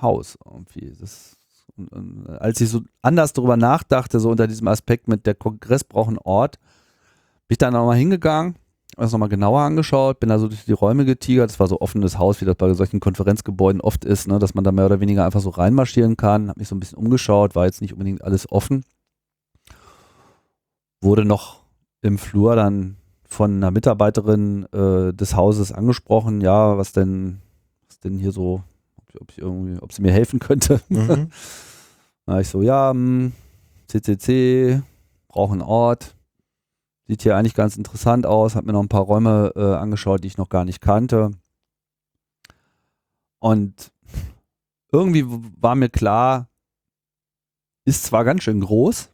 [0.00, 0.92] Haus irgendwie.
[0.98, 1.36] Das,
[1.76, 5.84] und, und, als ich so anders darüber nachdachte, so unter diesem Aspekt mit der Kongress
[5.84, 6.58] braucht einen Ort,
[7.46, 8.56] bin ich dann nochmal hingegangen
[8.96, 11.50] habe das nochmal genauer angeschaut, bin da so durch die Räume getigert.
[11.50, 14.64] Das war so offenes Haus, wie das bei solchen Konferenzgebäuden oft ist, ne, dass man
[14.64, 16.48] da mehr oder weniger einfach so reinmarschieren kann.
[16.48, 18.84] Habe mich so ein bisschen umgeschaut, war jetzt nicht unbedingt alles offen.
[21.02, 21.60] Wurde noch
[22.00, 22.96] im Flur dann
[23.28, 27.42] von einer Mitarbeiterin äh, des Hauses angesprochen, ja, was denn,
[27.88, 28.62] was denn hier so,
[29.20, 30.80] ob, ich irgendwie, ob sie mir helfen könnte.
[30.88, 31.30] Mhm.
[32.28, 33.34] Da ich so, ja, hm,
[33.86, 34.82] CCC,
[35.28, 36.15] brauche einen Ort.
[37.08, 38.56] Sieht hier eigentlich ganz interessant aus.
[38.56, 41.30] Hab mir noch ein paar Räume äh, angeschaut, die ich noch gar nicht kannte.
[43.38, 43.92] Und
[44.90, 45.24] irgendwie
[45.60, 46.48] war mir klar,
[47.84, 49.10] ist zwar ganz schön groß,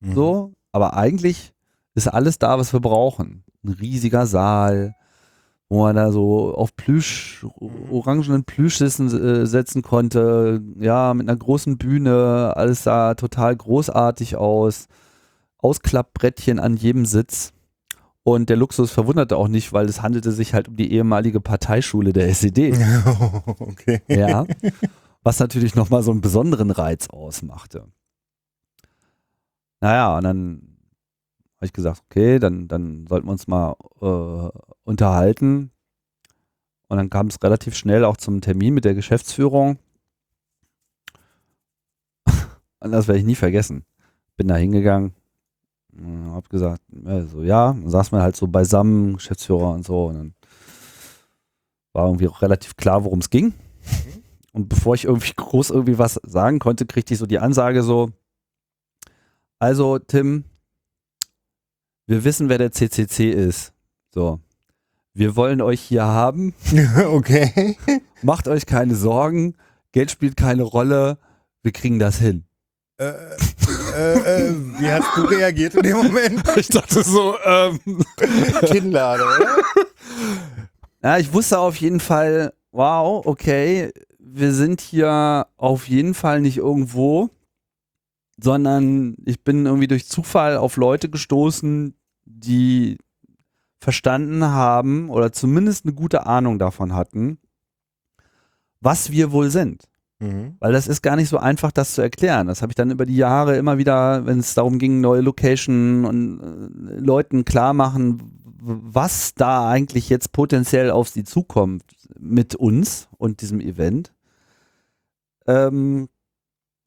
[0.00, 0.14] Mhm.
[0.14, 1.52] so, aber eigentlich
[1.94, 3.44] ist alles da, was wir brauchen.
[3.64, 4.94] Ein riesiger Saal,
[5.68, 7.44] wo man da so auf Plüsch,
[7.90, 14.86] orangenen Plüschsissen äh, setzen konnte, ja, mit einer großen Bühne, alles sah total großartig aus,
[15.58, 17.52] Ausklappbrettchen an jedem Sitz.
[18.22, 22.12] Und der Luxus verwunderte auch nicht, weil es handelte sich halt um die ehemalige Parteischule
[22.12, 22.74] der SED.
[23.58, 24.02] okay.
[24.08, 24.44] Ja.
[25.22, 27.86] Was natürlich nochmal so einen besonderen Reiz ausmachte.
[29.80, 30.76] Naja, und dann
[31.56, 34.50] habe ich gesagt, okay, dann, dann sollten wir uns mal äh,
[34.84, 35.70] unterhalten.
[36.88, 39.78] Und dann kam es relativ schnell auch zum Termin mit der Geschäftsführung.
[42.80, 43.84] Und das werde ich nie vergessen.
[44.36, 45.14] Bin da hingegangen,
[46.32, 50.06] habe gesagt, also ja, dann saßen wir halt so beisammen, Geschäftsführer und so.
[50.06, 50.34] Und dann
[51.92, 53.54] war irgendwie auch relativ klar, worum es ging.
[54.52, 58.10] Und bevor ich irgendwie groß irgendwie was sagen konnte, kriegte ich so die Ansage so,
[59.58, 60.44] also Tim,
[62.06, 63.72] wir wissen, wer der CCC ist.
[64.14, 64.40] So,
[65.14, 66.54] wir wollen euch hier haben.
[67.08, 67.76] okay.
[68.22, 69.56] Macht euch keine Sorgen.
[69.92, 71.18] Geld spielt keine Rolle.
[71.62, 72.44] Wir kriegen das hin.
[72.98, 73.12] Äh,
[73.98, 76.42] äh, äh, wie hast du reagiert in dem Moment?
[76.56, 77.80] Ich dachte so, ähm.
[78.66, 79.56] Kinnlade, oder?
[81.02, 86.58] Ja, ich wusste auf jeden Fall, wow, okay, wir sind hier auf jeden Fall nicht
[86.58, 87.30] irgendwo,
[88.40, 92.98] sondern ich bin irgendwie durch Zufall auf Leute gestoßen, die
[93.80, 97.38] verstanden haben oder zumindest eine gute Ahnung davon hatten,
[98.80, 99.87] was wir wohl sind.
[100.20, 100.56] Mhm.
[100.58, 102.48] Weil das ist gar nicht so einfach, das zu erklären.
[102.48, 106.04] Das habe ich dann über die Jahre immer wieder, wenn es darum ging, neue Location
[106.04, 108.20] und äh, Leuten klar machen,
[108.60, 111.84] was da eigentlich jetzt potenziell auf sie zukommt
[112.18, 114.12] mit uns und diesem Event.
[115.46, 116.08] Ähm,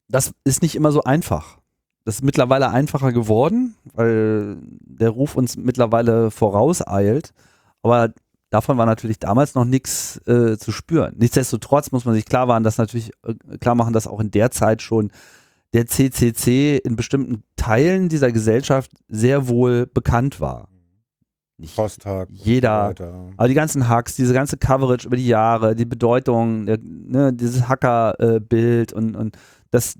[0.08, 1.58] das ist nicht immer so einfach.
[2.04, 7.32] Das ist mittlerweile einfacher geworden, weil der Ruf uns mittlerweile vorauseilt.
[7.82, 8.12] Aber
[8.52, 11.14] davon war natürlich damals noch nichts äh, zu spüren.
[11.18, 14.50] Nichtsdestotrotz muss man sich klar machen, dass natürlich äh, klar machen, dass auch in der
[14.50, 15.10] Zeit schon
[15.72, 20.68] der CCC in bestimmten Teilen dieser Gesellschaft sehr wohl bekannt war.
[21.56, 22.28] Nicht Posttag.
[22.32, 26.78] Jeder- So aber die ganzen Hacks, diese ganze Coverage über die Jahre, die Bedeutung, der,
[26.82, 29.36] ne, dieses Hacker-Bild und, und
[29.70, 29.94] das,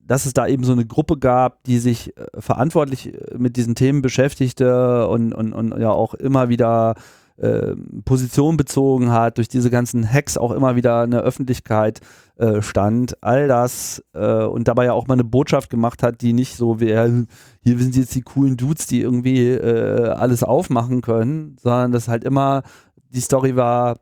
[0.00, 3.74] dass es da eben so eine Gruppe gab, die sich äh, verantwortlich äh, mit diesen
[3.74, 6.94] Themen beschäftigte und, und, und ja auch immer wieder
[7.38, 7.74] äh,
[8.04, 12.00] Position bezogen hat, durch diese ganzen Hacks auch immer wieder in der Öffentlichkeit
[12.36, 16.32] äh, stand, all das äh, und dabei ja auch mal eine Botschaft gemacht hat, die
[16.32, 21.56] nicht so wie, hier sind jetzt die coolen Dudes, die irgendwie äh, alles aufmachen können,
[21.60, 22.62] sondern das halt immer
[23.10, 23.98] die Story war,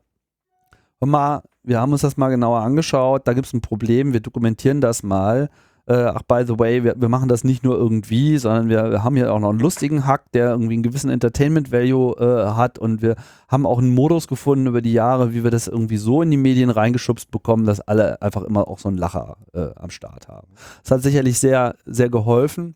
[0.99, 4.19] hör mal, wir haben uns das mal genauer angeschaut, da gibt es ein Problem, wir
[4.19, 5.49] dokumentieren das mal.
[5.87, 9.03] Äh, ach, by the way, wir, wir machen das nicht nur irgendwie, sondern wir, wir
[9.05, 13.01] haben hier auch noch einen lustigen Hack, der irgendwie einen gewissen Entertainment-Value äh, hat und
[13.01, 13.15] wir
[13.47, 16.37] haben auch einen Modus gefunden über die Jahre, wie wir das irgendwie so in die
[16.37, 20.49] Medien reingeschubst bekommen, dass alle einfach immer auch so einen Lacher äh, am Start haben.
[20.83, 22.75] Das hat sicherlich sehr, sehr geholfen.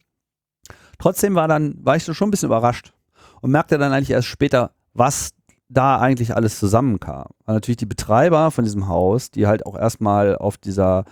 [0.97, 2.93] Trotzdem war dann, war ich so schon ein bisschen überrascht
[3.41, 5.31] und merkte dann eigentlich erst später, was
[5.67, 7.27] da eigentlich alles zusammenkam.
[7.45, 11.03] Weil natürlich die Betreiber von diesem Haus, die halt auch erstmal auf dieser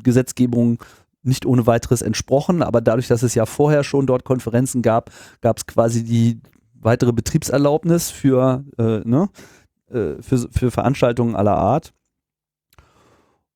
[0.03, 0.79] Gesetzgebung
[1.23, 5.11] nicht ohne weiteres entsprochen, aber dadurch, dass es ja vorher schon dort Konferenzen gab,
[5.41, 6.41] gab es quasi die
[6.75, 9.29] weitere Betriebserlaubnis für, äh, ne,
[9.91, 11.93] äh, für, für Veranstaltungen aller Art.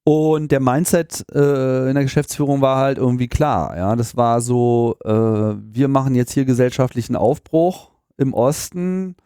[0.05, 3.75] Und der Mindset äh, in der Geschäftsführung war halt irgendwie klar.
[3.77, 9.17] Ja, das war so, äh, wir machen jetzt hier gesellschaftlichen Aufbruch im Osten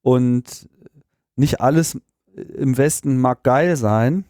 [0.00, 0.68] und
[1.36, 2.00] nicht alles
[2.34, 4.24] im Westen mag geil sein,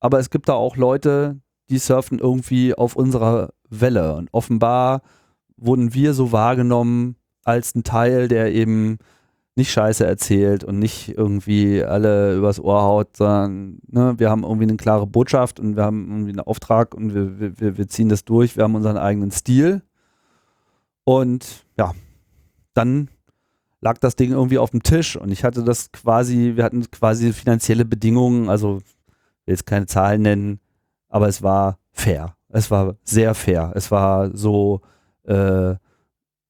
[0.00, 4.14] aber es gibt da auch Leute, die surfen irgendwie auf unserer Welle.
[4.14, 5.02] Und offenbar
[5.56, 8.98] wurden wir so wahrgenommen als ein Teil, der eben
[9.56, 14.64] nicht Scheiße erzählt und nicht irgendwie alle übers Ohr haut, sondern ne, wir haben irgendwie
[14.64, 18.24] eine klare Botschaft und wir haben irgendwie einen Auftrag und wir, wir, wir ziehen das
[18.24, 19.82] durch, wir haben unseren eigenen Stil.
[21.04, 21.94] Und ja,
[22.74, 23.08] dann
[23.80, 27.32] lag das Ding irgendwie auf dem Tisch und ich hatte das quasi, wir hatten quasi
[27.32, 28.82] finanzielle Bedingungen, also
[29.46, 30.60] will jetzt keine Zahlen nennen,
[31.08, 32.36] aber es war fair.
[32.48, 33.72] Es war sehr fair.
[33.74, 34.80] Es war so,
[35.24, 35.74] äh,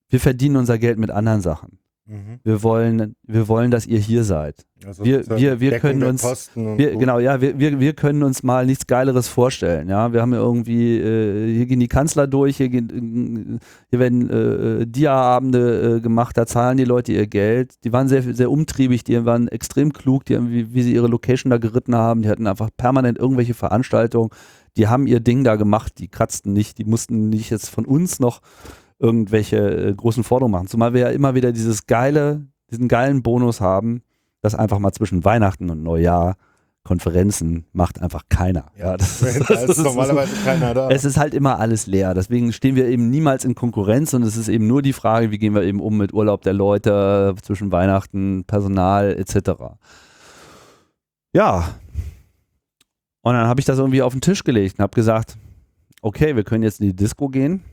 [0.09, 1.79] wir verdienen unser Geld mit anderen Sachen.
[2.09, 2.39] Mhm.
[2.45, 4.65] Wir wollen, wir wollen, dass ihr hier seid.
[4.87, 6.99] Also Wir- wir- wir Deckung können uns- Wir, so.
[6.99, 9.89] genau, ja, wir, wir, wir können uns mal nichts Geileres vorstellen.
[9.89, 13.99] Ja, wir haben ja irgendwie, äh, hier gehen die Kanzler durch, hier, gehen, äh, hier
[13.99, 17.75] werden äh, Dia-Abende äh, gemacht, da zahlen die Leute ihr Geld.
[17.85, 21.09] Die waren sehr, sehr umtriebig, die waren extrem klug, die haben, wie, wie sie ihre
[21.09, 24.31] Location da geritten haben, die hatten einfach permanent irgendwelche Veranstaltungen,
[24.77, 28.21] die haben ihr Ding da gemacht, die kratzten nicht, die mussten nicht jetzt von uns
[28.21, 28.41] noch
[28.99, 30.69] irgendwelche äh, großen Forderungen machen.
[30.69, 34.03] Zumal wir ja immer wieder dieses geile, diesen geilen Bonus haben,
[34.41, 36.37] dass einfach mal zwischen Weihnachten und Neujahr
[36.87, 38.67] Konferenzen macht einfach keiner.
[38.79, 40.89] Ja, das, da ist normalerweise keiner da.
[40.89, 42.15] es ist halt immer alles leer.
[42.15, 45.39] Deswegen stehen wir eben niemals in Konkurrenz und es ist eben nur die Frage, wie
[45.39, 49.51] gehen wir eben um mit Urlaub der Leute zwischen Weihnachten, Personal etc.
[51.33, 51.75] Ja.
[53.23, 55.37] Und dann habe ich das irgendwie auf den Tisch gelegt und habe gesagt,
[56.03, 57.65] okay, wir können jetzt in die Disco gehen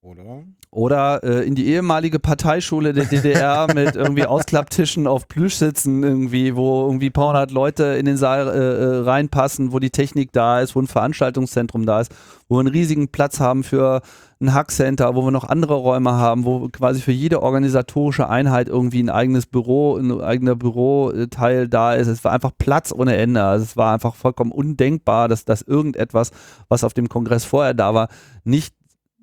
[0.00, 0.42] Oder?
[0.74, 6.86] Oder äh, in die ehemalige Parteischule der DDR mit irgendwie Ausklapptischen auf Plüschsitzen irgendwie, wo
[6.86, 10.60] irgendwie ein paar hundert Leute in den Saal äh, äh, reinpassen, wo die Technik da
[10.60, 12.12] ist, wo ein Veranstaltungszentrum da ist,
[12.48, 14.02] wo wir einen riesigen Platz haben für
[14.40, 19.02] ein Hackcenter, wo wir noch andere Räume haben, wo quasi für jede organisatorische Einheit irgendwie
[19.02, 22.08] ein eigenes Büro, ein eigener Büroteil da ist.
[22.08, 23.44] Es war einfach Platz ohne Ende.
[23.44, 26.32] Also es war einfach vollkommen undenkbar, dass, dass irgendetwas,
[26.68, 28.08] was auf dem Kongress vorher da war,
[28.42, 28.74] nicht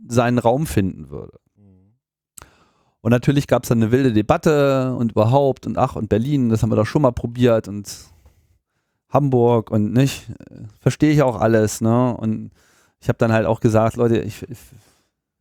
[0.08, 1.41] seinen Raum finden würde.
[3.02, 6.62] Und natürlich gab es dann eine wilde Debatte und überhaupt und ach und Berlin, das
[6.62, 7.90] haben wir doch schon mal probiert und
[9.10, 10.32] Hamburg und nicht,
[10.80, 12.16] verstehe ich auch alles, ne?
[12.16, 12.52] Und
[13.02, 14.60] ich habe dann halt auch gesagt, Leute, ich, ich,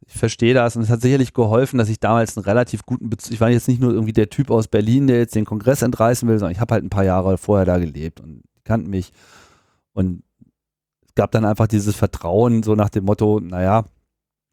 [0.06, 0.76] ich verstehe das.
[0.76, 3.68] Und es hat sicherlich geholfen, dass ich damals einen relativ guten Bezug, ich war jetzt
[3.68, 6.60] nicht nur irgendwie der Typ aus Berlin, der jetzt den Kongress entreißen will, sondern ich
[6.60, 9.12] habe halt ein paar Jahre vorher da gelebt und kannten mich.
[9.92, 10.22] Und
[11.06, 13.84] es gab dann einfach dieses Vertrauen so nach dem Motto, naja,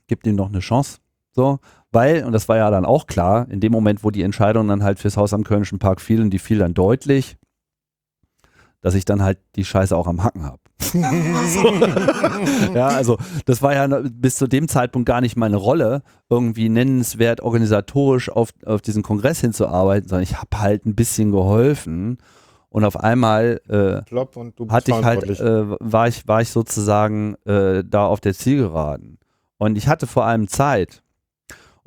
[0.07, 0.99] gibt ihm noch eine Chance,
[1.37, 1.59] so,
[1.91, 4.83] weil, und das war ja dann auch klar, in dem Moment, wo die Entscheidung dann
[4.83, 7.37] halt fürs Haus am Kölnischen Park fiel und die fiel dann deutlich,
[8.81, 10.59] dass ich dann halt die Scheiße auch am Hacken habe.
[12.73, 17.41] ja, also das war ja bis zu dem Zeitpunkt gar nicht meine Rolle, irgendwie nennenswert
[17.41, 22.17] organisatorisch auf, auf diesen Kongress hinzuarbeiten, sondern ich habe halt ein bisschen geholfen
[22.69, 26.41] und auf einmal äh, Klopp und du bist hatte ich halt, äh, war ich, war
[26.41, 29.19] ich sozusagen äh, da auf der Zielgeraden.
[29.57, 31.03] Und ich hatte vor allem Zeit.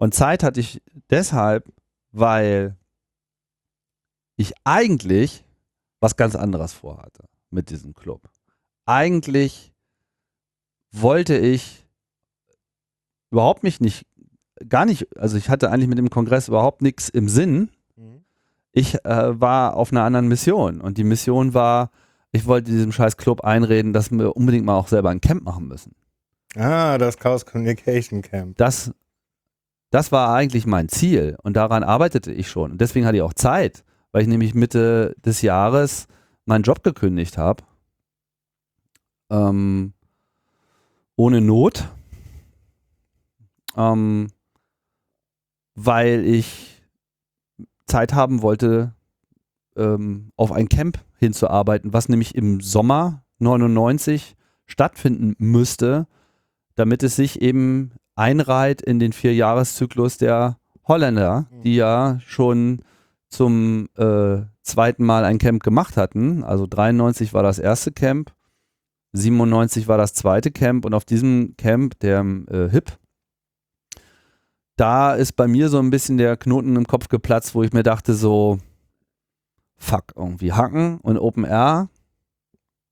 [0.00, 1.70] Und Zeit hatte ich deshalb,
[2.10, 2.74] weil
[4.36, 5.44] ich eigentlich
[6.00, 8.30] was ganz anderes vorhatte mit diesem Club.
[8.86, 9.74] Eigentlich
[10.90, 11.86] wollte ich
[13.30, 14.06] überhaupt mich nicht,
[14.68, 18.24] gar nicht, also ich hatte eigentlich mit dem Kongress überhaupt nichts im Sinn, Mhm.
[18.72, 21.90] ich äh, war auf einer anderen Mission und die Mission war,
[22.32, 25.68] ich wollte diesem scheiß Club einreden, dass wir unbedingt mal auch selber ein Camp machen
[25.68, 25.94] müssen.
[26.56, 28.56] Ah, das Chaos Communication Camp.
[28.56, 28.92] Das,
[29.90, 32.72] das war eigentlich mein Ziel und daran arbeitete ich schon.
[32.72, 36.06] Und deswegen hatte ich auch Zeit, weil ich nämlich Mitte des Jahres
[36.44, 37.64] meinen Job gekündigt habe.
[39.30, 39.92] Ähm,
[41.16, 41.88] ohne Not.
[43.76, 44.28] Ähm,
[45.74, 46.82] weil ich
[47.86, 48.94] Zeit haben wollte,
[49.76, 56.06] ähm, auf ein Camp hinzuarbeiten, was nämlich im Sommer 99 stattfinden müsste,
[56.74, 62.82] damit es sich eben einreiht in den Vierjahreszyklus der Holländer, die ja schon
[63.30, 66.44] zum äh, zweiten Mal ein Camp gemacht hatten.
[66.44, 68.32] Also 93 war das erste Camp,
[69.12, 72.98] 97 war das zweite Camp und auf diesem Camp, der äh, HIP,
[74.76, 77.82] da ist bei mir so ein bisschen der Knoten im Kopf geplatzt, wo ich mir
[77.82, 78.58] dachte so,
[79.78, 81.88] fuck, irgendwie Hacken und Open Air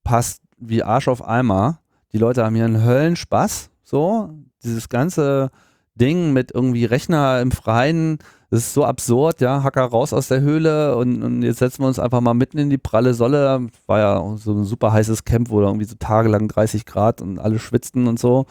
[0.04, 1.80] passt wie Arsch auf Eimer.
[2.12, 4.34] Die Leute haben hier einen Höllenspaß, so.
[4.64, 5.50] Dieses ganze
[5.94, 8.18] Ding mit irgendwie Rechner im Freien,
[8.50, 9.62] das ist so absurd, ja.
[9.62, 12.70] Hacker raus aus der Höhle und, und jetzt setzen wir uns einfach mal mitten in
[12.70, 13.66] die pralle Solle.
[13.86, 17.38] War ja so ein super heißes Camp, wo da irgendwie so tagelang 30 Grad und
[17.38, 18.46] alle schwitzten und so.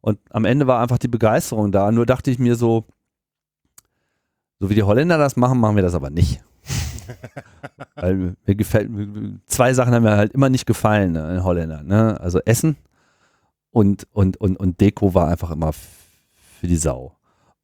[0.00, 1.90] Und am Ende war einfach die Begeisterung da.
[1.92, 2.86] Nur dachte ich mir so,
[4.58, 6.42] so wie die Holländer das machen, machen wir das aber nicht.
[7.94, 8.90] Weil mir gefällt,
[9.46, 11.86] zwei Sachen haben mir halt immer nicht gefallen ne, in Holländern.
[11.86, 12.18] Ne?
[12.20, 12.76] Also Essen
[13.76, 17.14] und, und, und, und Deko war einfach immer für die Sau.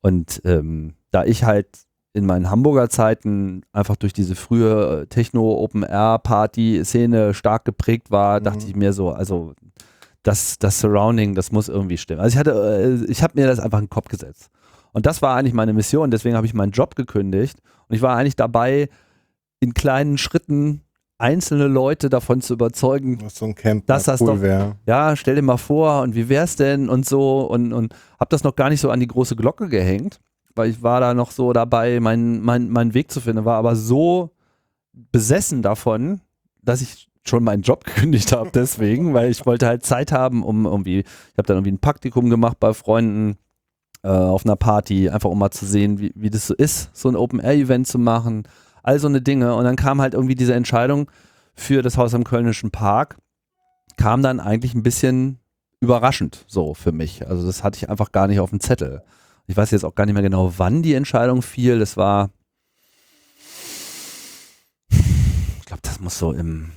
[0.03, 1.69] Und ähm, da ich halt
[2.13, 8.45] in meinen Hamburger Zeiten einfach durch diese frühe Techno-Open-Air-Party-Szene stark geprägt war, Mhm.
[8.45, 9.55] dachte ich mir so, also
[10.23, 12.21] das, das Surrounding, das muss irgendwie stimmen.
[12.21, 14.51] Also ich hatte, äh, ich habe mir das einfach in den Kopf gesetzt.
[14.93, 18.19] Und das war eigentlich meine Mission, deswegen habe ich meinen Job gekündigt und ich war
[18.19, 18.91] eigentlich dabei,
[19.61, 20.83] in kleinen Schritten
[21.23, 24.43] einzelne Leute davon zu überzeugen, Was so ein Camp Das mal hast cool doch-
[24.87, 28.45] ja, stell dir mal vor und wie wär's denn und so und, und hab das
[28.45, 30.21] noch gar nicht so an die große Glocke gehängt
[30.55, 33.75] weil ich war da noch so dabei, meinen mein, meinen Weg zu finden, war aber
[33.75, 34.33] so
[34.93, 36.21] besessen davon,
[36.63, 40.67] dass ich schon meinen Job gekündigt habe deswegen, weil ich wollte halt Zeit haben, um
[40.67, 43.37] irgendwie, ich habe dann irgendwie ein Praktikum gemacht bei Freunden
[44.03, 47.09] äh, auf einer Party, einfach um mal zu sehen, wie, wie das so ist, so
[47.09, 48.43] ein Open-Air-Event zu machen,
[48.83, 49.55] all so eine Dinge.
[49.55, 51.11] Und dann kam halt irgendwie diese Entscheidung
[51.55, 53.17] für das Haus am Kölnischen Park,
[53.97, 55.39] kam dann eigentlich ein bisschen
[55.81, 57.27] überraschend so für mich.
[57.29, 59.03] Also das hatte ich einfach gar nicht auf dem Zettel.
[59.47, 61.79] Ich weiß jetzt auch gar nicht mehr genau, wann die Entscheidung fiel.
[61.79, 62.31] Das war,
[64.89, 66.71] ich glaube, das muss so im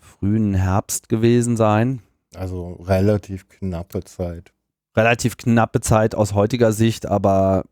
[0.00, 2.00] frühen Herbst gewesen sein.
[2.34, 4.52] Also relativ knappe Zeit.
[4.96, 7.64] Relativ knappe Zeit aus heutiger Sicht, aber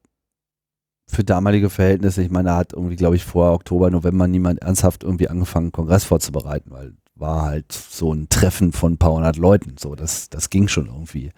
[1.06, 5.04] für damalige Verhältnisse, ich meine, da hat irgendwie, glaube ich, vor Oktober, November niemand ernsthaft
[5.04, 9.76] irgendwie angefangen, Kongress vorzubereiten, weil war halt so ein Treffen von ein paar hundert Leuten.
[9.78, 11.32] So, das, das ging schon irgendwie.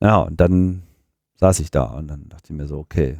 [0.00, 0.82] Ja, und dann
[1.40, 3.18] saß ich da und dann dachte ich mir so, okay,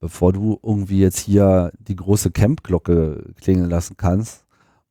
[0.00, 4.45] bevor du irgendwie jetzt hier die große Campglocke klingeln lassen kannst,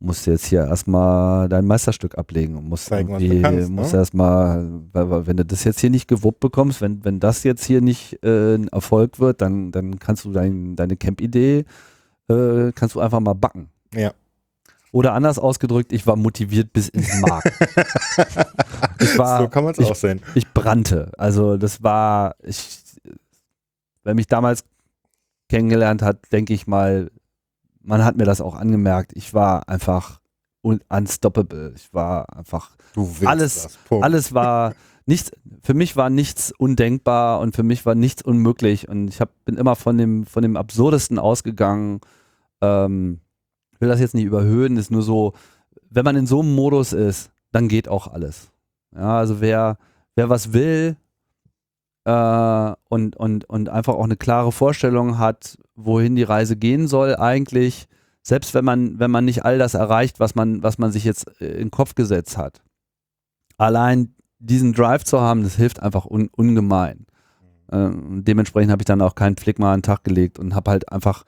[0.05, 3.75] musst du jetzt hier erstmal dein Meisterstück ablegen und musst Zeigen, irgendwie, kannst, ne?
[3.75, 7.43] musst erstmal, weil, weil wenn du das jetzt hier nicht gewuppt bekommst, wenn, wenn das
[7.43, 11.65] jetzt hier nicht äh, ein Erfolg wird, dann, dann kannst du dein, deine Camp-Idee,
[12.29, 13.69] äh, kannst du einfach mal backen.
[13.93, 14.13] Ja.
[14.91, 17.43] Oder anders ausgedrückt, ich war motiviert bis ins Mark.
[18.99, 20.21] ich war, so kann man es auch sehen.
[20.35, 21.11] ich brannte.
[21.17, 22.79] Also das war, ich,
[24.03, 24.63] wer mich damals
[25.49, 27.11] kennengelernt hat, denke ich mal,
[27.85, 29.11] man hat mir das auch angemerkt.
[29.15, 30.19] Ich war einfach
[30.61, 31.73] un unstoppable.
[31.75, 34.01] Ich war einfach, Du alles- das.
[34.01, 34.73] Alles war
[35.05, 35.31] nichts,
[35.61, 39.55] für mich war nichts undenkbar und für mich war nichts unmöglich und ich hab, bin
[39.57, 42.01] immer von dem, von dem Absurdesten ausgegangen.
[42.61, 43.19] Ähm,
[43.79, 45.33] will das jetzt nicht überhöhen, ist nur so,
[45.89, 48.49] wenn man in so einem Modus ist, dann geht auch alles.
[48.95, 49.77] Ja, also wer,
[50.15, 50.95] wer was will
[52.05, 57.15] äh, und, und, und einfach auch eine klare Vorstellung hat, wohin die Reise gehen soll,
[57.15, 57.87] eigentlich,
[58.21, 61.29] selbst wenn man, wenn man nicht all das erreicht, was man, was man sich jetzt
[61.41, 62.61] äh, in den Kopf gesetzt hat,
[63.57, 67.05] allein diesen Drive zu haben, das hilft einfach un, ungemein.
[67.71, 70.71] Ähm, dementsprechend habe ich dann auch keinen Flick mal an den Tag gelegt und habe
[70.71, 71.23] halt einfach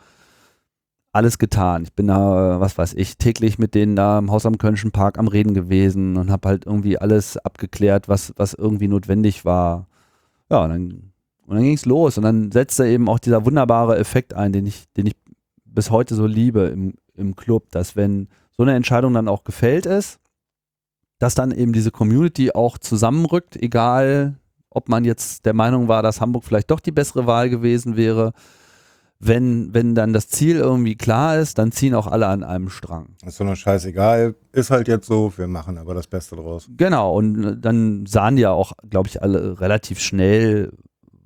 [1.12, 1.84] alles getan.
[1.84, 4.92] Ich bin da, äh, was weiß ich, täglich mit denen da im Haus am Kölnischen
[4.92, 9.88] Park am Reden gewesen und habe halt irgendwie alles abgeklärt, was, was irgendwie notwendig war.
[10.50, 11.14] Ja, und dann,
[11.46, 14.66] und dann ging es los und dann setzte eben auch dieser wunderbare Effekt ein, den
[14.66, 15.16] ich, den ich
[15.66, 19.86] bis heute so liebe im, im Club, dass wenn so eine Entscheidung dann auch gefällt
[19.86, 20.20] ist,
[21.20, 24.38] dass dann eben diese Community auch zusammenrückt, egal
[24.70, 28.34] ob man jetzt der Meinung war, dass Hamburg vielleicht doch die bessere Wahl gewesen wäre.
[29.20, 33.16] Wenn, wenn dann das Ziel irgendwie klar ist, dann ziehen auch alle an einem Strang.
[33.26, 34.36] Ist so eine scheißegal.
[34.52, 35.34] Ist halt jetzt so.
[35.38, 36.70] Wir machen aber das Beste draus.
[36.78, 40.72] Genau, und äh, dann sahen ja auch, glaube ich, alle relativ schnell,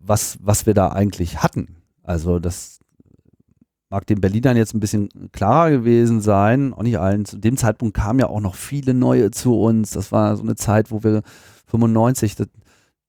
[0.02, 1.76] was, was wir da eigentlich hatten.
[2.04, 2.80] Also das
[3.92, 7.26] mag den Berlinern jetzt ein bisschen klarer gewesen sein, auch nicht allen.
[7.26, 9.92] Zu dem Zeitpunkt kamen ja auch noch viele neue zu uns.
[9.92, 11.22] Das war so eine Zeit, wo wir
[11.68, 12.48] 95, das,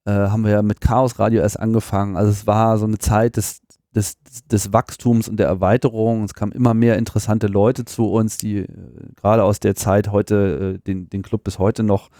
[0.05, 2.17] äh, haben wir ja mit Chaos Radio erst angefangen.
[2.17, 3.61] Also es war so eine Zeit des,
[3.95, 4.17] des,
[4.47, 6.25] des Wachstums und der Erweiterung.
[6.25, 8.69] Es kamen immer mehr interessante Leute zu uns, die äh,
[9.17, 12.11] gerade aus der Zeit heute äh, den, den Club bis heute noch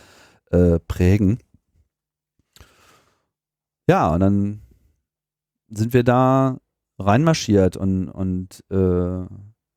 [0.51, 1.39] äh, prägen.
[3.89, 4.63] Ja, und dann
[5.69, 6.59] sind wir da
[6.99, 9.27] reinmarschiert und, und äh,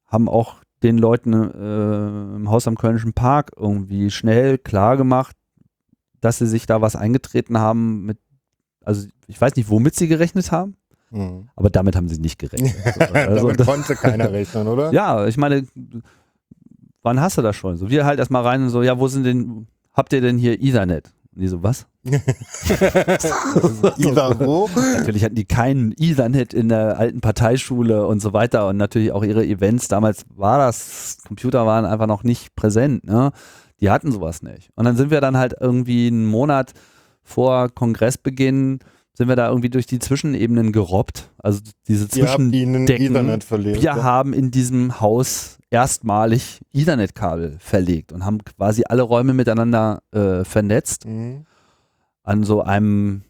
[0.06, 5.36] haben auch den Leuten äh, im Haus am Kölnischen Park irgendwie schnell klar gemacht,
[6.22, 8.20] dass sie sich da was eingetreten haben mit,
[8.84, 10.78] also ich weiß nicht, womit sie gerechnet haben,
[11.12, 11.49] Mhm.
[11.56, 12.74] aber damit haben sie nicht gerechnet.
[13.14, 14.91] Also, Damit konnte keiner rechnen, oder?
[14.91, 15.66] ja, ich meine,
[17.03, 17.78] wann hast du das schon?
[17.78, 20.62] So, wir halt erstmal rein und so, ja, wo sind denn, habt ihr denn hier
[20.62, 21.14] Ethernet?
[21.36, 21.86] Und die so, was?
[24.45, 24.70] Wo?
[24.97, 29.24] Natürlich hatten die keinen Ethernet in der alten Parteischule und so weiter und natürlich auch
[29.24, 29.88] ihre Events.
[29.88, 33.32] Damals war das, Computer waren einfach noch nicht präsent, ne?
[33.82, 34.70] Die hatten sowas nicht.
[34.76, 36.72] Und dann sind wir dann halt irgendwie einen Monat
[37.24, 38.80] vor Kongressbeginn,
[39.16, 41.32] sind wir da irgendwie durch die Zwischenebenen gerobbt.
[41.38, 43.07] Also diese Ihr habt Zwischen ihnen Decken.
[43.07, 43.82] Ethernet verlegt.
[43.82, 50.43] wir haben in diesem Haus erstmalig Ethernet-Kabel verlegt und haben quasi alle Räume miteinander äh,
[50.43, 51.05] vernetzt.
[51.05, 51.45] Mhm.
[52.24, 53.24] An so einem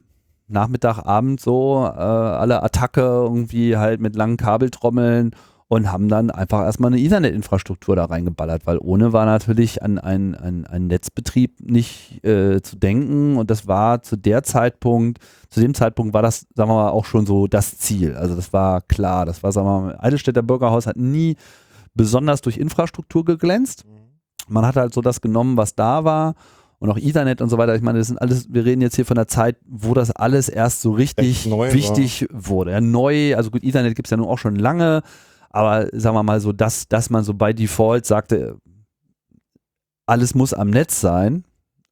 [0.48, 5.32] Nachmittag, Abend so, äh, alle Attacke irgendwie halt mit langen Kabeltrommeln
[5.68, 10.36] und haben dann einfach erstmal eine Ethernet-Infrastruktur da reingeballert, weil ohne war natürlich an einen
[10.36, 15.74] ein, ein Netzbetrieb nicht äh, zu denken und das war zu der Zeitpunkt, zu dem
[15.74, 18.16] Zeitpunkt war das, sagen wir mal, auch schon so das Ziel.
[18.16, 21.36] Also das war klar, das war, sagen wir mal, Eidelstädter Bürgerhaus hat nie
[21.96, 23.86] besonders durch Infrastruktur geglänzt.
[24.48, 26.36] Man hat halt so das genommen, was da war
[26.78, 27.76] und auch Ethernet und so weiter.
[27.76, 30.50] Ich meine, das sind alles, wir reden jetzt hier von der Zeit, wo das alles
[30.50, 31.74] erst so richtig neu war.
[31.74, 32.72] wichtig wurde.
[32.72, 35.02] Ja, neu, also gut, Ethernet gibt es ja nun auch schon lange,
[35.56, 38.58] aber sagen wir mal so, dass, dass man so bei Default sagte,
[40.06, 41.46] alles muss am Netz sein,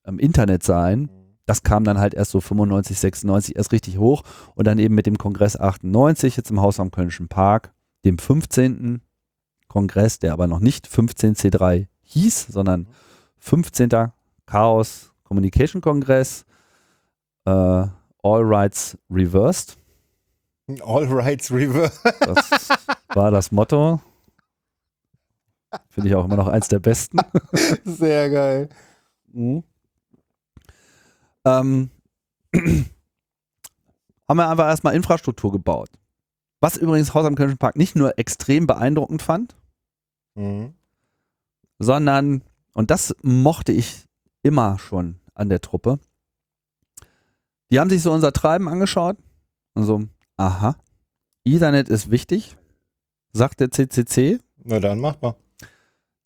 [0.04, 1.10] am Internet sein,
[1.46, 4.24] das kam dann halt erst so 95, 96 erst richtig hoch
[4.56, 9.02] und dann eben mit dem Kongress 98 jetzt im Haus am Kölnischen Park, dem 15.
[9.70, 12.88] Kongress, der aber noch nicht 15C3 hieß, sondern
[13.40, 14.12] 15.
[14.46, 16.44] Chaos Communication Kongress,
[17.46, 17.92] äh, All
[18.24, 19.78] Rights Reversed.
[20.86, 22.00] All Rights Reverse.
[22.20, 22.70] Das
[23.16, 24.02] war das Motto.
[25.90, 27.18] Finde ich auch immer noch eins der besten.
[27.84, 28.70] Sehr geil.
[29.32, 29.64] Mhm.
[31.46, 31.90] Ähm,
[32.54, 35.90] haben wir einfach erstmal Infrastruktur gebaut.
[36.62, 39.56] Was übrigens Haus am Kölnischen Park nicht nur extrem beeindruckend fand,
[40.36, 40.74] Mhm.
[41.78, 42.42] sondern,
[42.74, 44.06] und das mochte ich
[44.42, 46.00] immer schon an der Truppe,
[47.72, 49.18] die haben sich so unser Treiben angeschaut
[49.76, 50.04] und so,
[50.38, 50.76] aha,
[51.46, 52.58] Ethernet ist wichtig,
[53.34, 54.40] sagt der CCC.
[54.64, 55.36] Na dann macht mal.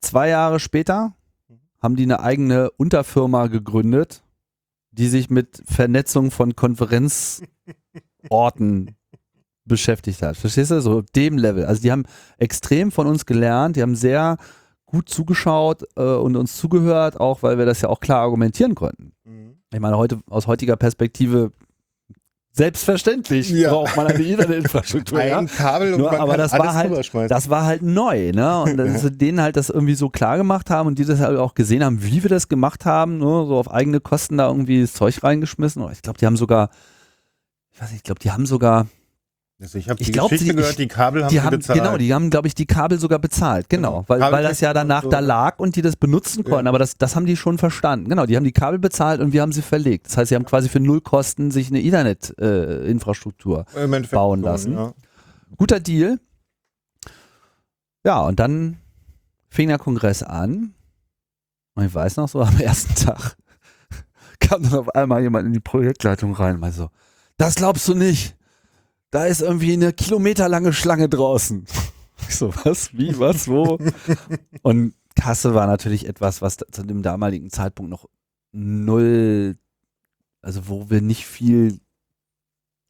[0.02, 1.16] Zwei Jahre später
[1.82, 4.24] haben die eine eigene Unterfirma gegründet,
[4.92, 7.48] die sich mit Vernetzung von Konferenzorten
[9.66, 10.38] beschäftigt hat.
[10.38, 10.82] Verstehst du?
[10.82, 11.66] So dem Level.
[11.66, 12.06] Also die haben
[12.38, 14.38] extrem von uns gelernt, die haben sehr
[14.86, 19.12] gut zugeschaut äh, und uns zugehört, auch weil wir das ja auch klar argumentieren konnten.
[19.74, 21.52] Ich meine, heute aus heutiger Perspektive
[22.58, 23.70] selbstverständlich Ja.
[23.72, 25.22] braucht man eine Internetinfrastruktur.
[25.24, 25.38] ja?
[25.38, 26.74] Ein Kabel und Nur, man aber kann das alles war
[27.22, 28.62] halt, das war halt neu, ne?
[28.64, 31.38] Und dass sie denen halt das irgendwie so klar gemacht haben und die das halt
[31.38, 34.82] auch gesehen haben, wie wir das gemacht haben, nur so auf eigene Kosten da irgendwie
[34.82, 35.82] das Zeug reingeschmissen.
[35.82, 36.70] Oder ich glaube, die haben sogar,
[37.72, 38.88] ich weiß nicht, ich glaube, die haben sogar,
[39.60, 41.80] Also ich habe die glaub, Geschichte die- gehört, die Kabel haben die sie haben, bezahlt.
[41.80, 44.06] genau, die haben, glaube ich, die Kabel sogar bezahlt, genau, Genau.
[44.08, 45.10] weil, weil das ja danach so.
[45.10, 46.70] da lag und die das benutzen konnten, Ja.
[46.70, 48.08] aber das, das haben die schon verstanden.
[48.08, 50.06] Genau, die haben die Kabel bezahlt und wir haben sie verlegt.
[50.08, 54.46] Das heißt, sie haben quasi für null Kosten sich eine Ethernet-Infrastruktur Im Endeffekt bauen so,
[54.46, 54.74] lassen.
[54.74, 54.94] Ja.
[55.58, 56.20] guter Deal.
[58.06, 58.78] Ja, und dann
[59.50, 60.76] fing der Kongress an.
[61.74, 63.38] Und ich weiß noch so, am ersten Tag
[64.40, 66.90] kam dann auf einmal jemand in die Projektleitung rein und meinte so,
[67.38, 68.36] das glaubst du nicht.
[69.12, 71.66] Da ist irgendwie eine kilometerlange Schlange draußen.
[72.28, 73.78] Ich so, was, wie, was, wo?
[74.64, 78.08] Und Kasse war natürlich etwas, was zu dem damaligen Zeitpunkt noch
[78.52, 79.58] null,
[80.42, 81.80] also wo wir nicht viel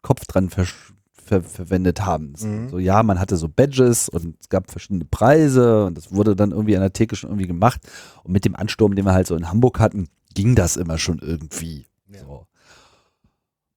[0.02, 2.34] Kopf dran versch ver verwendet haben.
[2.40, 2.70] Mhm.
[2.70, 6.52] So, ja, man hatte so Badges und es gab verschiedene Preise und das wurde dann
[6.52, 7.82] irgendwie an der Theke schon irgendwie gemacht.
[8.24, 11.20] Und mit dem Ansturm, den wir halt so in Hamburg hatten, ging das immer schon
[11.20, 11.86] irgendwie.
[12.10, 12.48] So.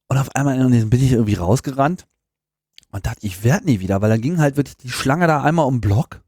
[0.08, 2.06] Und auf einmal bin ich irgendwie rausgerannt
[2.92, 5.66] und dachte, ich werde nie wieder, weil dann ging halt wirklich die Schlange da einmal
[5.66, 6.20] um den Block.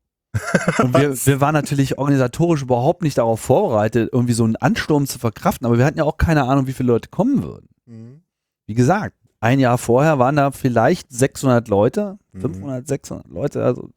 [0.78, 5.18] Und wir, wir waren natürlich organisatorisch überhaupt nicht darauf vorbereitet, irgendwie so einen Ansturm zu
[5.18, 7.68] verkraften, aber wir hatten ja auch keine Ahnung, wie viele Leute kommen würden.
[7.86, 8.22] Mhm.
[8.66, 12.40] Wie gesagt, ein Jahr vorher waren da vielleicht 600 Leute, Mhm.
[12.40, 13.90] 500, 600 Leute, also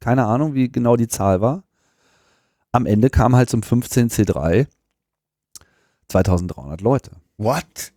[0.00, 1.62] keine Ahnung, wie genau die Zahl war.
[2.72, 4.66] Am Ende kam halt zum 15C3
[6.08, 7.12] 2300 Leute.
[7.38, 7.92] What?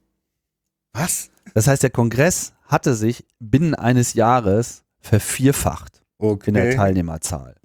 [0.93, 1.31] Was?
[1.53, 6.49] Das heißt, der Kongress hatte sich binnen eines Jahres vervierfacht Okay.
[6.49, 7.55] in der Teilnehmerzahl.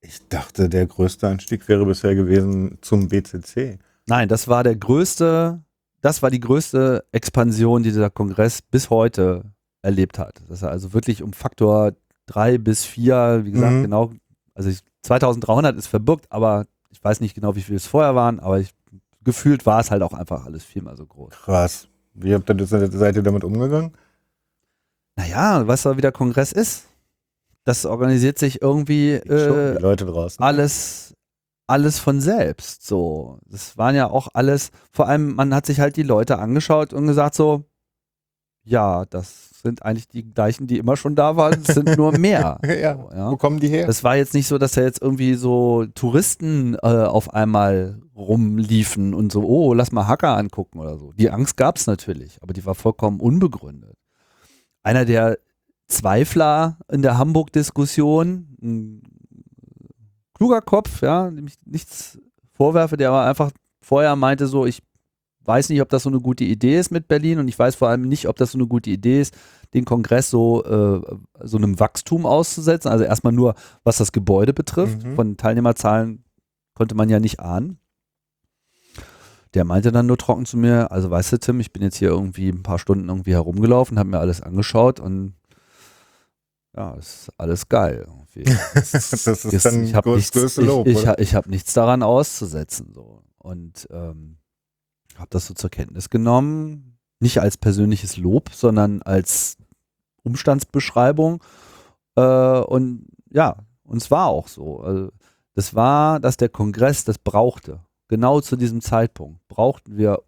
[0.00, 3.78] Ich dachte, der größte Anstieg wäre bisher gewesen zum BCC.
[4.06, 5.62] Nein, das war der größte,
[6.00, 9.44] das war die größte Expansion, die dieser Kongress bis heute
[9.82, 10.40] erlebt hat.
[10.48, 11.92] Das ist also wirklich um Faktor
[12.26, 13.82] drei bis vier, wie gesagt, Mhm.
[13.82, 14.12] genau,
[14.54, 18.38] also ich, 2300 ist verbirgt, aber ich weiß nicht genau, wie viel es vorher waren,
[18.40, 18.70] aber ich,
[19.22, 21.30] gefühlt war es halt auch einfach alles viermal so groß.
[21.32, 21.88] Krass.
[22.18, 23.92] Wie habt ihr das, seid ihr damit umgegangen?
[25.16, 26.86] Naja, weißt du, wie der Kongress ist?
[27.64, 29.78] Das organisiert sich irgendwie äh,
[30.38, 31.14] alles,
[31.66, 32.86] alles von selbst.
[32.86, 36.92] So, das waren ja auch alles, vor allem, man hat sich halt die Leute angeschaut
[36.92, 37.64] und gesagt so,
[38.62, 42.58] ja, das sind eigentlich die gleichen, die immer schon da waren, es sind nur mehr.
[42.66, 42.96] Ja.
[42.96, 43.30] So, ja.
[43.30, 43.86] Wo kommen die her?
[43.86, 49.14] Das war jetzt nicht so, dass da jetzt irgendwie so Touristen äh, auf einmal rumliefen
[49.14, 51.12] und so, oh, lass mal Hacker angucken oder so.
[51.12, 53.96] Die Angst gab es natürlich, aber die war vollkommen unbegründet.
[54.82, 55.38] Einer der
[55.88, 59.02] Zweifler in der Hamburg-Diskussion, ein
[60.34, 62.18] kluger Kopf, ja, dem ich nichts
[62.52, 63.50] vorwerfe, der aber einfach
[63.80, 64.82] vorher meinte so, ich
[65.46, 67.88] weiß nicht, ob das so eine gute Idee ist mit Berlin und ich weiß vor
[67.88, 69.34] allem nicht, ob das so eine gute Idee ist,
[69.74, 71.00] den Kongress so, äh,
[71.44, 72.90] so einem Wachstum auszusetzen.
[72.90, 75.04] Also erstmal nur, was das Gebäude betrifft.
[75.04, 75.14] Mhm.
[75.16, 76.24] Von Teilnehmerzahlen
[76.74, 77.78] konnte man ja nicht ahnen.
[79.54, 82.08] Der meinte dann nur trocken zu mir, also weißt du, Tim, ich bin jetzt hier
[82.10, 85.34] irgendwie ein paar Stunden irgendwie herumgelaufen, habe mir alles angeschaut und
[86.76, 88.06] ja, ist alles geil.
[88.74, 90.86] das ist Ist- dann ich habe das nichts, größte ich, Lob.
[90.86, 92.92] ich, ha- ich hab nichts daran auszusetzen.
[92.92, 93.22] So.
[93.38, 94.36] Und ähm,
[95.18, 96.98] habe das so zur Kenntnis genommen.
[97.20, 99.56] Nicht als persönliches Lob, sondern als
[100.22, 101.42] Umstandsbeschreibung.
[102.16, 102.22] Äh,
[102.60, 104.80] und ja, und es war auch so.
[104.80, 105.10] Also,
[105.54, 107.80] das war, dass der Kongress das brauchte.
[108.08, 110.22] Genau zu diesem Zeitpunkt brauchten wir,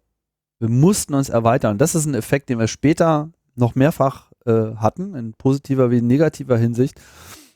[0.59, 1.73] wir mussten uns erweitern.
[1.73, 5.99] Und das ist ein Effekt, den wir später noch mehrfach äh, hatten, in positiver wie
[5.99, 6.99] in negativer Hinsicht,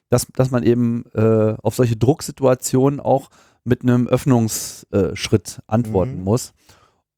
[0.10, 3.30] dass, dass man eben äh, auf solche Drucksituationen auch
[3.64, 6.24] mit einem Öffnungsschritt antworten Mhm.
[6.24, 6.54] muss.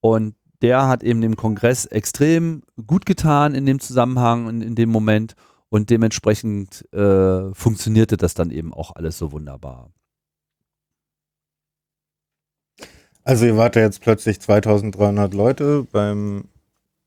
[0.05, 4.91] Und der hat eben dem Kongress extrem gut getan in dem Zusammenhang, in, in dem
[4.91, 5.33] Moment.
[5.69, 9.89] Und dementsprechend äh, funktionierte das dann eben auch alles so wunderbar.
[13.23, 16.49] Also ihr wart ja jetzt plötzlich 2300 Leute beim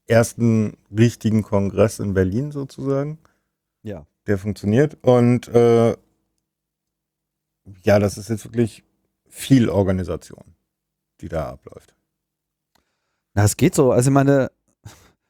[0.09, 3.19] ersten richtigen Kongress in Berlin sozusagen.
[3.85, 4.09] Ja.
[4.27, 4.99] Der funktioniert.
[5.03, 5.97] Und äh,
[7.85, 8.83] ja, das ist jetzt wirklich
[9.29, 10.57] viel Organisation,
[11.21, 11.95] die da abläuft.
[13.39, 13.93] Na, es geht so.
[13.93, 14.51] Also ich meine,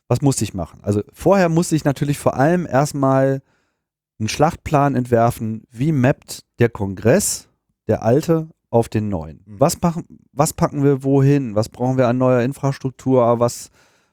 [0.09, 0.81] was musste ich machen?
[0.81, 3.43] Also vorher musste ich natürlich vor allem erstmal
[4.19, 7.51] einen Schlachtplan entwerfen, wie mappt der Kongress,
[7.87, 9.43] der alte, auf den neuen.
[9.45, 9.61] Mhm.
[9.61, 11.55] Was, machen, was packen wir wohin?
[11.55, 13.41] Was brauchen wir an neuer Infrastruktur?
[13.41, 13.69] Was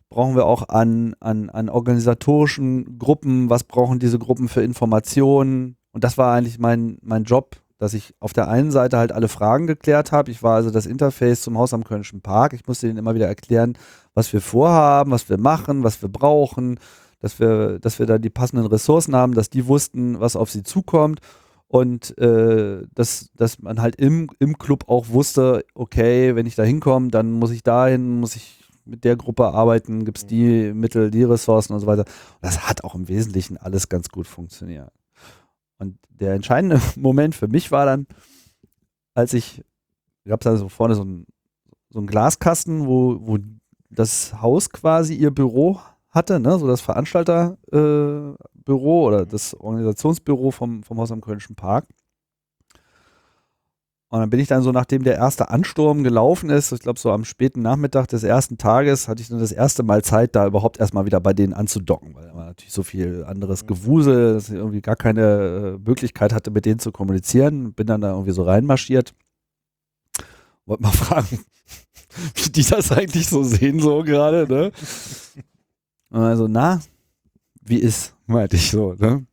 [0.10, 3.50] brauchen wir auch an, an, an organisatorischen Gruppen?
[3.50, 5.78] Was brauchen diese Gruppen für Informationen?
[5.94, 9.28] Und das war eigentlich mein, mein Job, dass ich auf der einen Seite halt alle
[9.28, 10.32] Fragen geklärt habe.
[10.32, 12.54] Ich war also das Interface zum Haus am Kölnischen Park.
[12.54, 13.78] Ich musste denen immer wieder erklären,
[14.14, 16.80] was wir vorhaben, was wir machen, was wir brauchen,
[17.20, 20.64] dass wir, dass wir da die passenden Ressourcen haben, dass die wussten, was auf sie
[20.64, 21.20] zukommt
[21.68, 26.64] und äh, dass, dass man halt im, im Club auch wusste, okay, wenn ich da
[26.64, 31.12] hinkomme, dann muss ich dahin, muss ich mit der Gruppe arbeiten, gibt es die Mittel,
[31.12, 32.06] die Ressourcen und so weiter.
[32.06, 34.92] Und das hat auch im Wesentlichen alles ganz gut funktioniert.
[35.78, 38.08] Und der entscheidende Moment für mich war dann,
[39.14, 39.64] als ich,
[40.26, 41.26] gab es da so vorne so ein,
[41.90, 43.38] so ein Glaskasten, wo, wo
[43.90, 46.58] das Haus quasi ihr Büro hatte, ne?
[46.58, 47.58] so das Veranstalterbüro
[48.68, 51.86] äh, oder das Organisationsbüro vom, vom Haus am Kölnischen Park.
[54.16, 57.12] Und dann bin ich dann so, nachdem der erste Ansturm gelaufen ist, ich glaube so
[57.12, 60.80] am späten Nachmittag des ersten Tages, hatte ich dann das erste Mal Zeit, da überhaupt
[60.80, 64.56] erstmal wieder bei denen anzudocken, weil da war natürlich so viel anderes Gewusel, dass ich
[64.56, 67.74] irgendwie gar keine äh, Möglichkeit hatte, mit denen zu kommunizieren.
[67.74, 69.14] Bin dann da irgendwie so reinmarschiert.
[70.66, 71.42] Wollte mal fragen,
[72.36, 74.72] wie die das eigentlich so sehen, so gerade, ne?
[76.10, 76.80] Und also, na,
[77.60, 79.28] wie ist, meinte ich so, ne?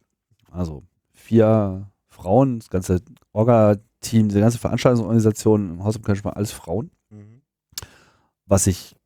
[0.50, 3.00] Also, vier Frauen, das ganze
[4.02, 6.90] Orga-Team, die ganze Veranstaltungsorganisation im Haus im Köln war alles Frauen,
[8.46, 8.96] was ich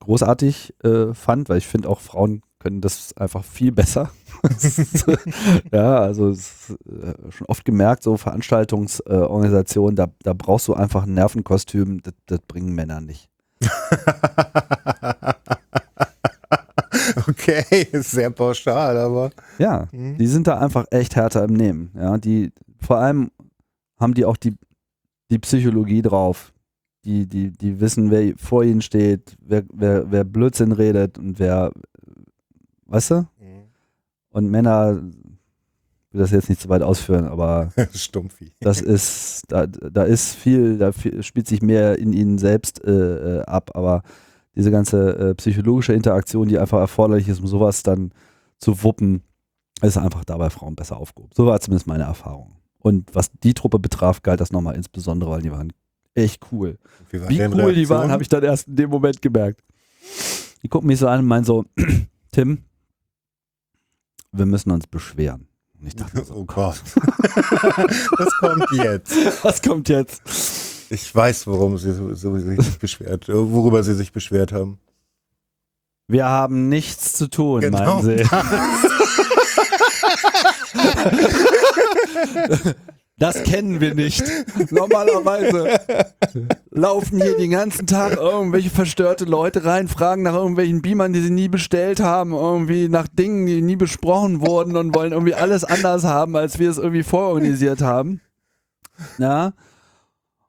[0.00, 4.10] großartig äh, fand, weil ich finde auch Frauen können das einfach viel besser.
[5.72, 11.14] ja, also ist, äh, schon oft gemerkt, so Veranstaltungsorganisationen, da, da brauchst du einfach ein
[11.14, 13.28] Nervenkostüm, das, das bringen Männer nicht.
[17.28, 19.30] okay, sehr pauschal, aber.
[19.58, 20.18] Ja, Mhm.
[20.18, 21.90] die sind da einfach echt härter im Nehmen.
[21.96, 23.30] Ja, die, vor allem
[24.02, 24.56] haben die auch die,
[25.30, 26.52] die Psychologie drauf.
[27.04, 31.72] Die, die, die wissen, wer vor ihnen steht, wer, wer, wer Blödsinn redet und wer,
[32.86, 33.28] weißt du?
[34.30, 35.02] Und Männer,
[36.08, 38.52] ich will das jetzt nicht zu weit ausführen, aber Stumpfi.
[38.60, 43.42] das ist, da, da ist viel, da spielt sich mehr in ihnen selbst äh, äh,
[43.46, 44.02] ab, aber
[44.54, 48.12] diese ganze äh, psychologische Interaktion, die einfach erforderlich ist, um sowas dann
[48.58, 49.22] zu wuppen,
[49.80, 51.32] ist einfach dabei Frauen besser aufgehoben.
[51.34, 52.52] So war zumindest meine Erfahrung.
[52.82, 55.72] Und was die Truppe betraf, galt das nochmal insbesondere, weil die waren
[56.14, 56.78] echt cool.
[57.10, 57.88] Wie, war Wie cool die Reaktion?
[57.98, 59.62] waren, habe ich dann erst in dem Moment gemerkt.
[60.62, 61.64] Die gucken mich so an und meinen so,
[62.32, 62.64] Tim,
[64.32, 65.46] wir müssen uns beschweren.
[65.80, 66.82] Und ich dachte, Oh Gott.
[66.96, 69.14] Was kommt jetzt?
[69.44, 70.22] was kommt jetzt?
[70.90, 74.78] Ich weiß, worum sie so, so sich beschwert, worüber sie sich beschwert haben.
[76.08, 78.02] Wir haben nichts zu tun, Genau.
[78.02, 78.24] meinen sie.
[83.18, 84.24] Das kennen wir nicht.
[84.70, 85.78] Normalerweise
[86.70, 91.30] laufen hier den ganzen Tag irgendwelche verstörte Leute rein, fragen nach irgendwelchen Beamern, die sie
[91.30, 96.02] nie bestellt haben, irgendwie nach Dingen, die nie besprochen wurden und wollen irgendwie alles anders
[96.02, 98.20] haben, als wir es irgendwie vororganisiert haben.
[99.18, 99.52] Ja.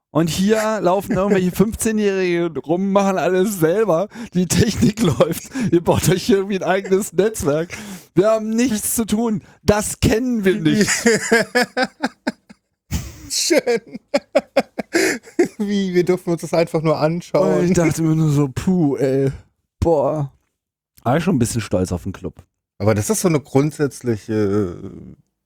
[0.10, 4.10] Und hier laufen irgendwelche 15-Jährige rum, machen alles selber.
[4.34, 5.50] Die Technik läuft.
[5.72, 7.70] Ihr baut euch hier irgendwie ein eigenes Netzwerk.
[8.16, 9.42] Wir haben nichts zu tun.
[9.64, 10.90] Das kennen wir nicht.
[13.30, 14.00] Schön.
[15.58, 17.66] Wie, wir dürfen uns das einfach nur Und anschauen.
[17.66, 19.32] ich dachte mir nur so, puh, ey.
[19.80, 20.32] Boah.
[21.04, 22.44] War ich schon ein bisschen stolz auf den Club.
[22.78, 24.92] Aber das ist so eine grundsätzliche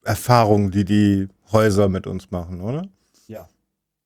[0.04, 2.90] Erfahrung, die die Häuser mit uns machen, oder?
[3.28, 3.48] Ja.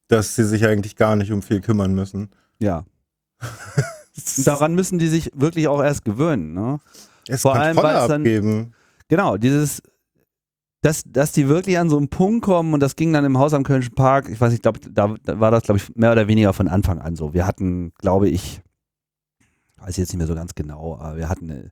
[0.07, 2.29] Dass sie sich eigentlich gar nicht um viel kümmern müssen.
[2.59, 2.85] Ja.
[4.45, 6.53] Daran müssen die sich wirklich auch erst gewöhnen.
[6.53, 6.79] Ne?
[7.27, 8.73] Es vor allem, weil es dann- abgeben.
[9.07, 9.81] Genau, dieses,
[10.81, 13.53] dass, dass die wirklich an so einen Punkt kommen und das ging dann im Haus
[13.53, 16.27] am Kölnischen Park, ich weiß nicht, glaub, da, da war das, glaube ich, mehr oder
[16.27, 17.33] weniger von Anfang an so.
[17.33, 18.61] Wir hatten, glaube ich,
[19.77, 21.69] weiß jetzt nicht mehr so ganz genau, aber wir hatten äh,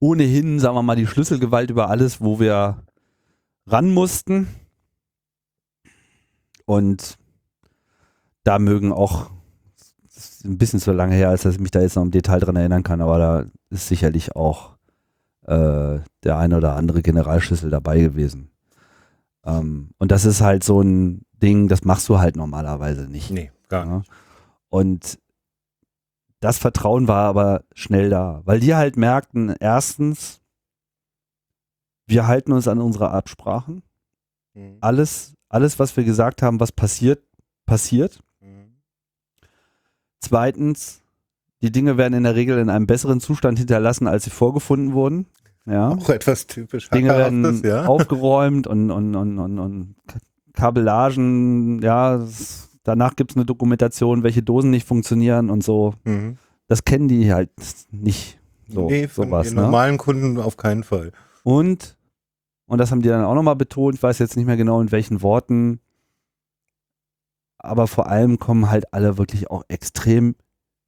[0.00, 2.82] ohnehin, sagen wir mal, die Schlüsselgewalt über alles, wo wir
[3.66, 4.48] ran mussten.
[6.64, 7.16] Und
[8.44, 9.30] da mögen auch,
[10.14, 12.10] das ist ein bisschen zu lange her, als dass ich mich da jetzt noch im
[12.10, 14.72] Detail dran erinnern kann, aber da ist sicherlich auch
[15.46, 18.50] äh, der eine oder andere Generalschlüssel dabei gewesen.
[19.44, 23.30] Ähm, und das ist halt so ein Ding, das machst du halt normalerweise nicht.
[23.30, 24.06] Nee, gar nicht.
[24.06, 24.14] Ja.
[24.68, 25.18] Und
[26.40, 30.40] das Vertrauen war aber schnell da, weil die halt merkten, erstens,
[32.06, 33.82] wir halten uns an unsere Absprachen.
[34.54, 34.78] Mhm.
[34.80, 37.22] Alles, alles, was wir gesagt haben, was passiert,
[37.66, 38.20] passiert.
[38.40, 38.76] Mhm.
[40.20, 41.01] Zweitens,
[41.62, 45.26] die Dinge werden in der Regel in einem besseren Zustand hinterlassen, als sie vorgefunden wurden.
[45.64, 45.90] Ja.
[45.90, 47.86] Auch etwas typisch Dinge werden ja.
[47.86, 49.94] aufgeräumt und, und, und, und, und
[50.54, 52.26] Kabellagen, ja,
[52.82, 55.94] danach gibt es eine Dokumentation, welche Dosen nicht funktionieren und so.
[56.04, 56.36] Mhm.
[56.66, 57.50] Das kennen die halt
[57.90, 58.40] nicht.
[58.68, 59.62] So, nee, von sowas, den ne?
[59.62, 61.12] normalen Kunden auf keinen Fall.
[61.44, 61.96] Und,
[62.66, 64.90] und das haben die dann auch nochmal betont, ich weiß jetzt nicht mehr genau in
[64.90, 65.80] welchen Worten,
[67.58, 70.34] aber vor allem kommen halt alle wirklich auch extrem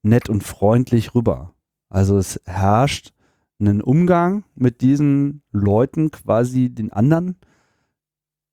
[0.05, 1.55] nett und freundlich rüber.
[1.89, 3.13] Also es herrscht
[3.61, 7.37] einen Umgang mit diesen Leuten, quasi den anderen,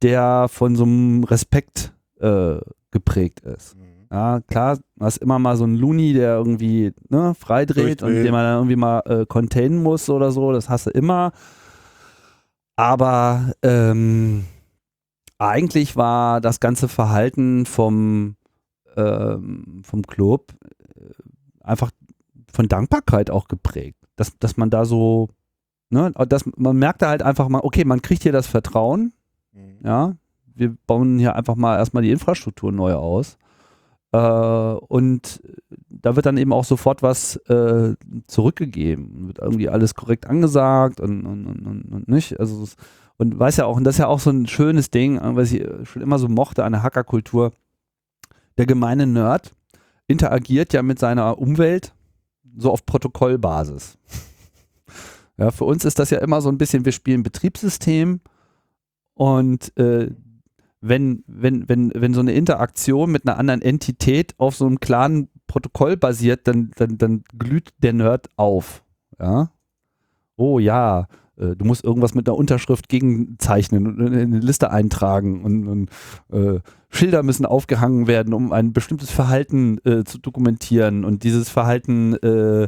[0.01, 2.57] der von so einem Respekt äh,
[2.91, 3.75] geprägt ist.
[4.11, 8.31] Ja, klar, du hast immer mal so einen Looney, der irgendwie ne, freidreht und den
[8.31, 11.31] man dann irgendwie mal äh, containen muss oder so, das hast du immer.
[12.75, 14.43] Aber ähm,
[15.37, 18.35] eigentlich war das ganze Verhalten vom,
[18.97, 20.51] ähm, vom Club
[21.71, 21.91] einfach
[22.51, 23.97] von Dankbarkeit auch geprägt.
[24.15, 25.29] Dass, dass man da so,
[25.89, 29.13] ne, dass man merkte halt einfach mal, okay, man kriegt hier das Vertrauen,
[29.53, 29.79] Mhm.
[29.83, 30.15] ja,
[30.55, 33.37] wir bauen hier einfach mal erstmal die Infrastruktur neu aus.
[34.11, 35.41] Äh, und
[35.89, 37.95] da wird dann eben auch sofort was äh,
[38.27, 39.27] zurückgegeben.
[39.27, 42.39] Wird irgendwie alles korrekt angesagt und, und, und, und, nicht.
[42.39, 42.67] Also
[43.17, 45.51] und weiß ja auch, und das ist ja auch so ein schönes Ding, äh, was
[45.51, 47.51] ich schon immer so mochte an der Hackerkultur.
[48.57, 49.53] Der gemeine Nerd
[50.11, 51.93] interagiert ja mit seiner Umwelt
[52.57, 53.97] so auf Protokollbasis.
[55.37, 58.19] Ja, für uns ist das ja immer so ein bisschen, wir spielen Betriebssystem
[59.15, 60.11] und äh,
[60.81, 65.29] wenn, wenn, wenn, wenn so eine Interaktion mit einer anderen Entität auf so einem klaren
[65.47, 68.83] Protokoll basiert, dann, dann, dann glüht der Nerd auf.
[69.19, 69.51] Ja?
[70.35, 71.07] Oh ja,
[71.55, 75.89] du musst irgendwas mit einer Unterschrift gegenzeichnen und in eine Liste eintragen und, und
[76.31, 82.13] äh, Schilder müssen aufgehangen werden, um ein bestimmtes Verhalten äh, zu dokumentieren und dieses Verhalten
[82.15, 82.67] äh,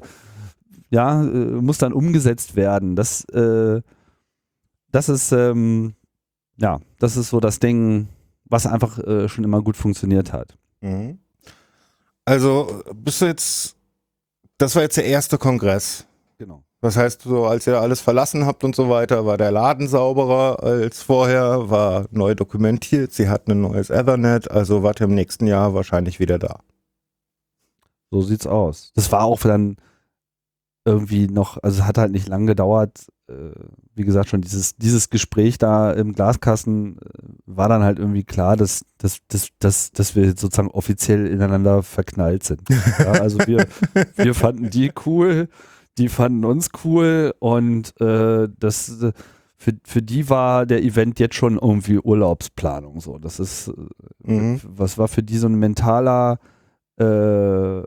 [0.90, 2.96] ja, äh, muss dann umgesetzt werden.
[2.96, 3.82] Das, äh,
[4.92, 5.96] das ist ähm,
[6.58, 8.08] ja, das ist so das Ding,
[8.46, 10.58] was einfach äh, schon immer gut funktioniert hat.
[10.82, 11.20] Mhm.
[12.26, 13.76] Also bist du jetzt,
[14.58, 16.06] das war jetzt der erste Kongress.
[16.38, 16.64] Genau.
[16.84, 20.62] Das heißt, so als ihr alles verlassen habt und so weiter, war der Laden sauberer
[20.62, 25.48] als vorher, war neu dokumentiert, sie hatten ein neues Ethernet, also wart ihr im nächsten
[25.48, 26.60] Jahr wahrscheinlich wieder da.
[28.12, 28.92] So sieht's aus.
[28.96, 29.78] Das war auch dann
[30.84, 33.08] irgendwie noch, also es hat halt nicht lang gedauert.
[33.30, 33.52] Äh,
[33.96, 37.02] wie gesagt, schon dieses, dieses Gespräch da im Glaskasten äh,
[37.46, 42.44] war dann halt irgendwie klar, dass, dass, dass, dass, dass wir sozusagen offiziell ineinander verknallt
[42.44, 42.68] sind.
[43.00, 43.68] Ja, also wir,
[44.18, 45.48] wir fanden die cool,
[45.98, 49.12] die fanden uns cool und äh, das äh,
[49.56, 53.00] für, für die war der Event jetzt schon irgendwie Urlaubsplanung.
[53.00, 53.74] So, das ist äh,
[54.26, 54.62] Mhm.
[54.64, 56.40] was war für die so ein mentaler
[56.98, 57.82] äh,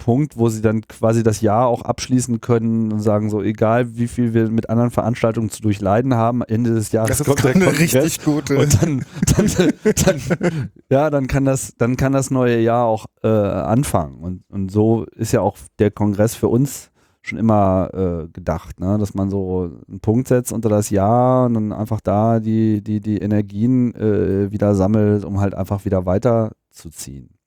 [0.00, 4.08] Punkt, wo sie dann quasi das Jahr auch abschließen können und sagen so, egal wie
[4.08, 7.54] viel wir mit anderen Veranstaltungen zu durchleiden haben, Ende des Jahres Das ist kommt der
[7.54, 8.58] eine Kongress richtig gute.
[8.58, 9.04] und dann,
[9.36, 9.72] dann,
[10.04, 14.72] dann, ja, dann kann das, dann kann das neue Jahr auch äh, anfangen und, und
[14.72, 16.90] so ist ja auch der Kongress für uns
[17.22, 18.96] schon immer äh, gedacht, ne?
[18.98, 23.00] dass man so einen Punkt setzt unter das Jahr und dann einfach da die, die,
[23.00, 27.39] die Energien äh, wieder sammelt, um halt einfach wieder weiterzuziehen.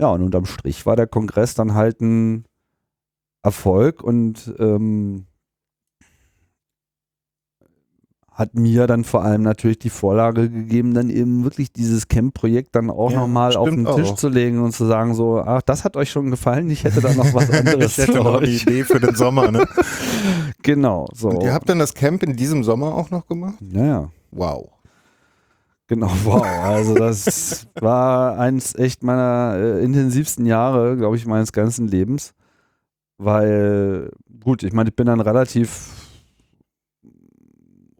[0.00, 2.44] Ja, und unterm Strich war der Kongress dann halt ein
[3.42, 5.26] Erfolg und ähm,
[8.32, 12.90] hat mir dann vor allem natürlich die Vorlage gegeben, dann eben wirklich dieses Camp-Projekt dann
[12.90, 14.16] auch Ja, nochmal auf den Tisch auch.
[14.16, 17.14] zu legen und zu sagen so, ach, das hat euch schon gefallen, ich hätte da
[17.14, 18.62] noch was anderes ich hätte noch eine euch.
[18.62, 19.68] Idee für den Sommer, ne?
[20.64, 21.28] Genau, so.
[21.28, 23.56] Und ihr habt dann das Camp in diesem Sommer auch noch gemacht?
[23.60, 24.10] ja, ja.
[24.32, 24.70] Wow.
[25.86, 26.42] Genau, wow.
[26.42, 32.34] Also das war eins echt meiner äh, intensivsten Jahre, glaube ich, meines ganzen Lebens.
[33.18, 34.10] Weil,
[34.42, 35.90] gut, ich meine, ich bin dann relativ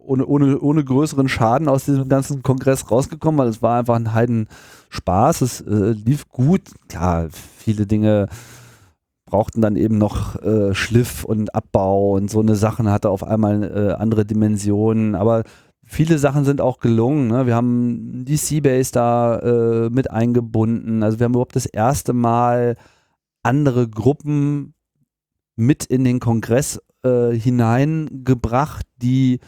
[0.06, 4.12] ohne, ohne, ohne größeren Schaden aus diesem ganzen Kongress rausgekommen, weil es war einfach ein
[4.12, 4.48] Heiden
[4.90, 5.40] Spaß.
[5.40, 6.62] Es äh, lief gut.
[6.88, 8.28] Klar, viele Dinge
[9.24, 13.62] brauchten dann eben noch äh, Schliff und Abbau und so eine Sachen hatte auf einmal
[13.62, 15.14] äh, andere Dimensionen.
[15.14, 15.44] Aber
[15.84, 17.28] viele Sachen sind auch gelungen.
[17.28, 17.46] Ne?
[17.46, 21.02] Wir haben die Seabase da äh, mit eingebunden.
[21.02, 22.76] Also wir haben überhaupt das erste Mal
[23.42, 24.74] andere Gruppen
[25.56, 29.40] mit in den Kongress äh, hineingebracht, die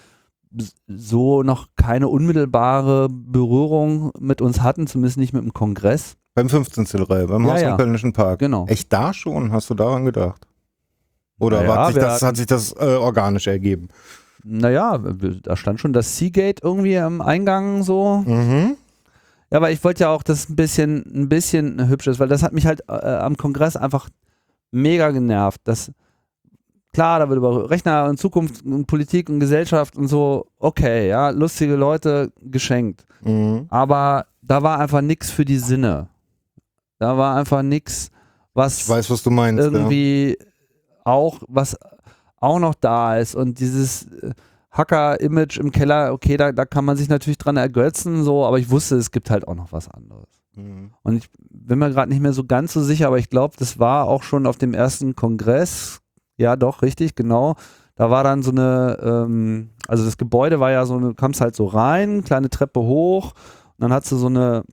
[0.86, 6.16] so noch keine unmittelbare Berührung mit uns hatten, zumindest nicht mit dem Kongress.
[6.34, 6.86] Beim 15.
[7.02, 7.70] Reihe, beim Ja, Haus ja.
[7.72, 8.38] am Kölnischen Park.
[8.40, 8.66] Genau.
[8.66, 9.52] Echt da schon?
[9.52, 10.46] Hast du daran gedacht?
[11.38, 13.88] Oder Naja, hat, sich das, hat sich das äh, organisch ergeben?
[14.48, 18.22] Naja, da stand schon das Seagate irgendwie am Eingang so.
[18.24, 18.76] Mhm.
[19.50, 22.28] Ja, aber ich wollte ja auch, dass es ein bisschen, ein bisschen hübsch ist, weil
[22.28, 24.08] das hat mich halt äh, am Kongress einfach
[24.70, 25.60] mega genervt.
[25.64, 25.90] Das,
[26.92, 31.30] klar, da wird über Rechner und Zukunft und Politik und Gesellschaft und so, okay, ja,
[31.30, 33.04] lustige Leute geschenkt.
[33.22, 33.66] Mhm.
[33.68, 36.08] Aber da war einfach nichts für die Sinne.
[36.98, 38.10] Da war einfach nichts,
[38.54, 39.62] was Ich weiß, was du meinst.
[39.62, 40.38] irgendwie
[41.04, 41.76] auch, was
[42.40, 44.32] auch noch da ist und dieses äh,
[44.70, 48.70] Hacker-Image im Keller, okay, da, da kann man sich natürlich dran ergötzen, so, aber ich
[48.70, 50.28] wusste, es gibt halt auch noch was anderes.
[50.54, 50.90] Mhm.
[51.02, 53.78] Und ich bin mir gerade nicht mehr so ganz so sicher, aber ich glaube, das
[53.78, 56.00] war auch schon auf dem ersten Kongress.
[56.36, 57.56] Ja, doch, richtig, genau.
[57.94, 61.56] Da war dann so eine, ähm, also das Gebäude war ja so, du kamst halt
[61.56, 63.32] so rein, kleine Treppe hoch,
[63.78, 64.64] und dann hast du so eine,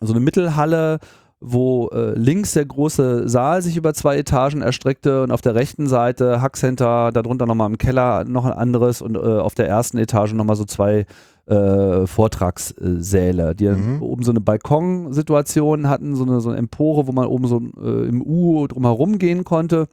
[0.00, 0.98] so eine Mittelhalle,
[1.46, 5.86] wo äh, links der große Saal sich über zwei Etagen erstreckte und auf der rechten
[5.86, 10.32] Seite Hackcenter, darunter nochmal im Keller noch ein anderes und äh, auf der ersten Etage
[10.32, 11.04] nochmal so zwei
[11.46, 14.02] äh, Vortragssäle, die Mhm.
[14.02, 18.08] oben so eine Balkonsituation hatten, so eine, so eine Empore, wo man oben so äh,
[18.08, 19.88] im U drumherum gehen konnte.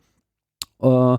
[0.82, 1.18] Äh,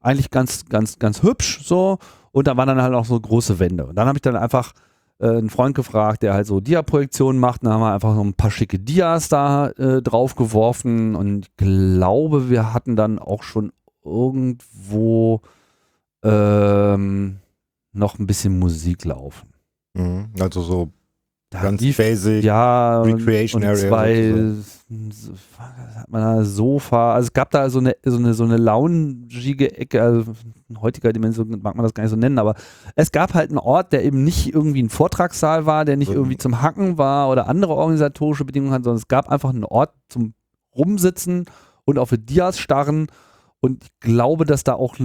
[0.00, 1.98] eigentlich ganz, ganz, ganz hübsch so.
[2.32, 3.86] Und da waren dann halt auch so große Wände.
[3.86, 4.72] Und dann habe ich dann einfach
[5.18, 7.64] äh, einen Freund gefragt, der halt so Dia-Projektionen macht.
[7.64, 11.14] Dann haben wir einfach so ein paar schicke Dias da äh, drauf geworfen.
[11.14, 13.72] Und ich glaube, wir hatten dann auch schon
[14.04, 15.42] irgendwo
[16.22, 17.38] ähm,
[17.92, 19.48] noch ein bisschen Musik laufen.
[19.94, 20.30] Mhm.
[20.40, 20.97] Also so Da
[21.50, 22.44] ganz lief- basic.
[22.44, 24.32] ja, und, Recreation und Area zwei
[25.10, 28.44] so, was hat man da, Sofa, also es gab da so eine, so eine, so
[28.44, 30.32] eine loungige Ecke, also
[30.68, 32.54] in heutiger Dimension mag man das gar nicht so nennen, aber
[32.96, 36.16] es gab halt einen Ort, der eben nicht irgendwie ein Vortragssaal war, der nicht Mhm.
[36.16, 39.92] irgendwie zum Hacken war oder andere organisatorische Bedingungen hat, sondern es gab einfach einen Ort
[40.08, 40.32] zum
[40.74, 41.44] Rumsitzen
[41.84, 43.08] und auf Dias starren
[43.60, 44.96] und ich glaube, dass da auch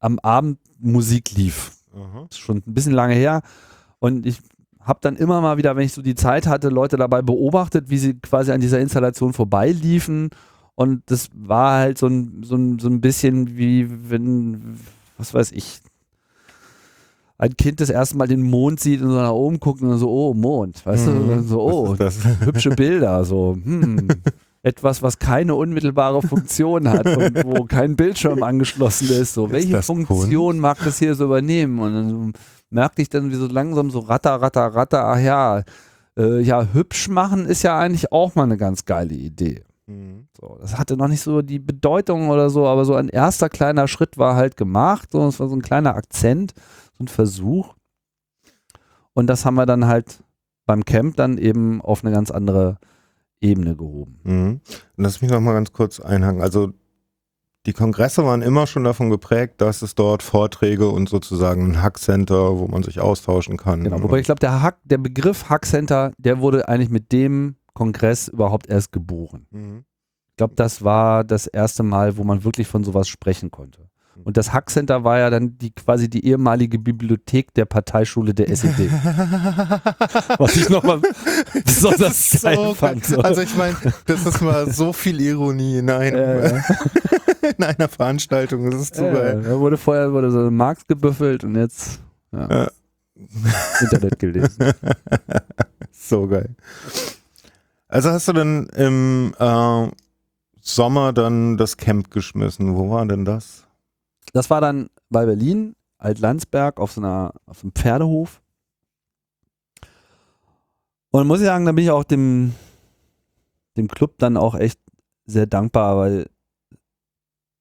[0.00, 2.26] am Abend Musik lief Aha.
[2.30, 3.42] ist schon ein bisschen lange her.
[4.00, 4.38] Und ich
[4.90, 7.96] habe dann immer mal wieder, wenn ich so die Zeit hatte, Leute dabei beobachtet, wie
[7.96, 10.30] sie quasi an dieser Installation vorbeiliefen.
[10.74, 14.78] Und das war halt so ein, so ein, so ein bisschen wie wenn,
[15.16, 15.80] was weiß ich,
[17.38, 20.10] ein Kind das erste Mal den Mond sieht und so nach oben guckt und so,
[20.10, 21.30] oh, Mond, weißt du, Mhm.
[21.30, 21.96] Und so, oh,
[22.40, 24.08] hübsche Bilder, so, hm,
[24.62, 29.82] etwas, was keine unmittelbare Funktion hat und wo kein Bildschirm angeschlossen ist, so, Ist welche
[29.82, 31.78] Funktion mag das hier so übernehmen?
[31.78, 35.62] Und dann so merkte ich dann, wie so langsam so ratter, ratter, ratter, ach ja,
[36.16, 39.64] äh, ja, hübsch machen ist ja eigentlich auch mal eine ganz geile Idee.
[39.86, 40.28] Mhm.
[40.40, 43.88] So, das hatte noch nicht so die Bedeutung oder so, aber so ein erster kleiner
[43.88, 45.10] Schritt war halt gemacht.
[45.12, 46.54] So, es war so ein kleiner Akzent,
[46.96, 47.74] so ein Versuch.
[49.12, 50.22] Und das haben wir dann halt
[50.66, 52.78] beim Camp dann eben auf eine ganz andere
[53.40, 54.20] Ebene gehoben.
[54.22, 54.60] Mhm.
[54.96, 56.42] Lass mich noch mal ganz kurz einhaken.
[56.42, 56.72] Also
[57.66, 62.58] die Kongresse waren immer schon davon geprägt, dass es dort Vorträge und sozusagen ein Hackcenter,
[62.58, 63.84] wo man sich austauschen kann.
[63.84, 68.28] Genau, wobei ich glaube, der, Hack, der Begriff Hackcenter, der wurde eigentlich mit dem Kongress
[68.28, 69.46] überhaupt erst geboren.
[69.50, 69.84] Mhm.
[70.30, 73.90] Ich glaube, das war das erste Mal, wo man wirklich von sowas sprechen konnte.
[74.24, 78.90] Und das Hackcenter war ja dann die quasi die ehemalige Bibliothek der Parteischule der SED.
[80.38, 81.00] Was ich nochmal
[81.64, 83.04] besonders geil So fand.
[83.04, 83.20] So.
[83.20, 86.62] Also ich meine, das ist mal so viel Ironie in, einem, Äh,
[87.56, 88.70] in einer Veranstaltung.
[88.70, 89.42] Das ist so äh, geil.
[89.42, 92.00] da wurde vorher wurde so Markt gebüffelt und jetzt
[92.32, 92.70] ja, Ja.
[93.80, 94.72] Internet gelesen.
[95.92, 96.54] So geil.
[97.88, 99.88] Also hast du dann im äh,
[100.60, 102.76] Sommer dann das Camp geschmissen.
[102.76, 103.66] Wo war denn das?
[104.32, 108.40] Das war dann bei Berlin, Altlandsberg, auf so einer, auf einem Pferdehof.
[111.10, 112.54] Und muss ich sagen, da bin ich auch dem,
[113.76, 114.78] dem Club dann auch echt
[115.26, 116.26] sehr dankbar, weil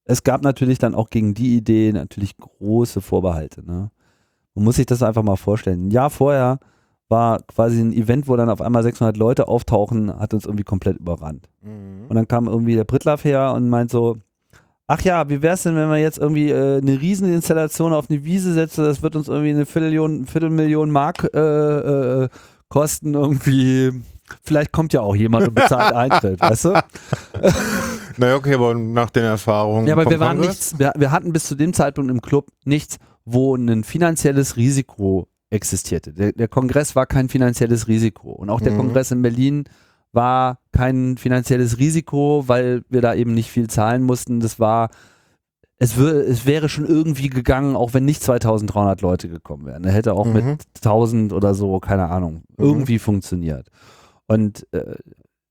[0.06, 3.66] es gab natürlich dann auch gegen die Idee natürlich große Vorbehalte.
[3.66, 3.92] Ne?
[4.56, 5.88] Man muss sich das einfach mal vorstellen.
[5.88, 6.60] Ein Jahr vorher
[7.10, 10.98] war quasi ein Event, wo dann auf einmal 600 Leute auftauchen, hat uns irgendwie komplett
[10.98, 11.50] überrannt.
[12.10, 14.18] Und dann kam irgendwie der Prittlaff her und meint so,
[14.90, 18.54] ach ja, wie wär's denn, wenn wir jetzt irgendwie äh, eine Rieseninstallation auf eine Wiese
[18.54, 21.40] setzen, das wird uns irgendwie eine Viertelmillion, Viertelmillion Mark äh,
[22.24, 22.30] äh,
[22.70, 23.92] kosten irgendwie.
[24.44, 26.84] Vielleicht kommt ja auch jemand und bezahlt Eintritt, weißt du?
[28.18, 29.88] Naja, okay, aber nach den Erfahrungen.
[29.88, 32.98] Ja, aber wir waren nichts, wir, wir hatten bis zu dem Zeitpunkt im Club nichts,
[33.26, 36.14] wo ein finanzielles Risiko existierte.
[36.14, 38.32] Der, der Kongress war kein finanzielles Risiko.
[38.32, 38.78] Und auch der Mhm.
[38.78, 39.64] Kongress in Berlin
[40.12, 44.40] war kein finanzielles Risiko, weil wir da eben nicht viel zahlen mussten.
[44.40, 44.90] Das war,
[45.78, 49.84] es, es wäre schon irgendwie gegangen, auch wenn nicht 2300 Leute gekommen wären.
[49.84, 50.34] Er hätte auch Mhm.
[50.34, 52.66] mit 1000 oder so, keine Ahnung, Mhm.
[52.66, 53.70] irgendwie funktioniert.
[54.28, 54.96] Und äh,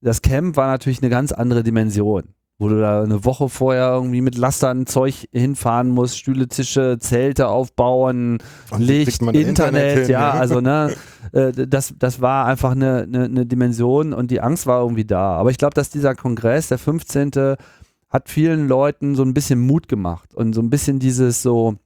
[0.00, 4.20] das Camp war natürlich eine ganz andere Dimension wo du da eine Woche vorher irgendwie
[4.20, 8.38] mit Lastern Zeug hinfahren musst, Stühle, Tische, Zelte aufbauen,
[8.76, 10.40] wie Licht, Internet, Internet hin, ja, ne?
[10.40, 10.94] also ne,
[11.32, 15.36] äh, das, das war einfach eine, eine, eine Dimension und die Angst war irgendwie da.
[15.36, 17.56] Aber ich glaube, dass dieser Kongress, der 15.,
[18.10, 21.76] hat vielen Leuten so ein bisschen Mut gemacht und so ein bisschen dieses so,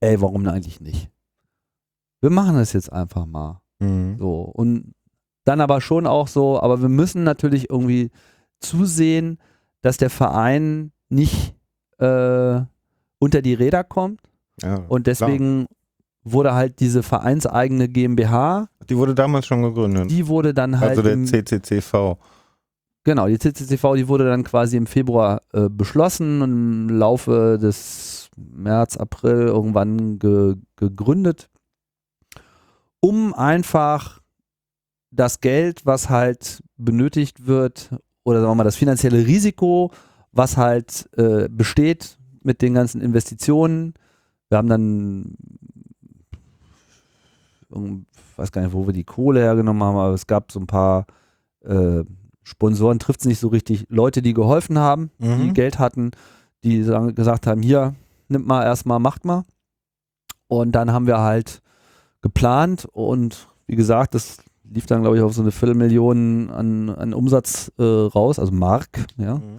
[0.00, 1.10] ey, warum eigentlich nicht?
[2.20, 3.60] Wir machen das jetzt einfach mal.
[3.78, 4.18] Mhm.
[4.18, 4.42] So.
[4.42, 4.94] Und
[5.44, 8.10] dann aber schon auch so, aber wir müssen natürlich irgendwie
[8.60, 9.38] zusehen,
[9.86, 11.54] dass der Verein nicht
[11.98, 12.60] äh,
[13.20, 14.20] unter die Räder kommt.
[14.60, 15.66] Ja, Und deswegen
[16.24, 18.68] wurde halt diese vereinseigene GmbH, klar.
[18.90, 20.10] Die wurde damals schon gegründet.
[20.10, 22.16] die wurde dann halt also der im, CCCV.
[23.04, 28.28] genau, die CCCV, die wurde dann quasi im Februar äh, beschlossen und im Laufe des
[28.36, 31.48] März, April irgendwann ge gegründet,
[32.98, 34.20] um einfach
[35.12, 37.90] das Geld, was halt benötigt wird,
[38.26, 39.92] oder sagen wir mal das finanzielle Risiko,
[40.32, 43.94] was halt äh, besteht mit den ganzen Investitionen.
[44.48, 45.36] Wir haben dann,
[47.70, 48.06] irgend-
[48.36, 51.06] weiß gar nicht, wo wir die Kohle hergenommen haben, aber es gab so ein paar
[51.64, 52.02] äh,
[52.42, 55.54] Sponsoren, trifft es nicht so richtig, Leute, die geholfen haben, die Mhm.
[55.54, 56.10] Geld hatten,
[56.64, 57.94] die sagen, gesagt haben, hier,
[58.28, 59.44] nimmt mal erstmal, macht mal.
[60.48, 61.62] Und dann haben wir halt
[62.22, 64.38] geplant und wie gesagt, das
[64.70, 69.06] lief dann, glaube ich, auf so eine Viertelmillion an, an Umsatz äh, raus, also Mark,
[69.18, 69.36] ja.
[69.36, 69.58] Mhm.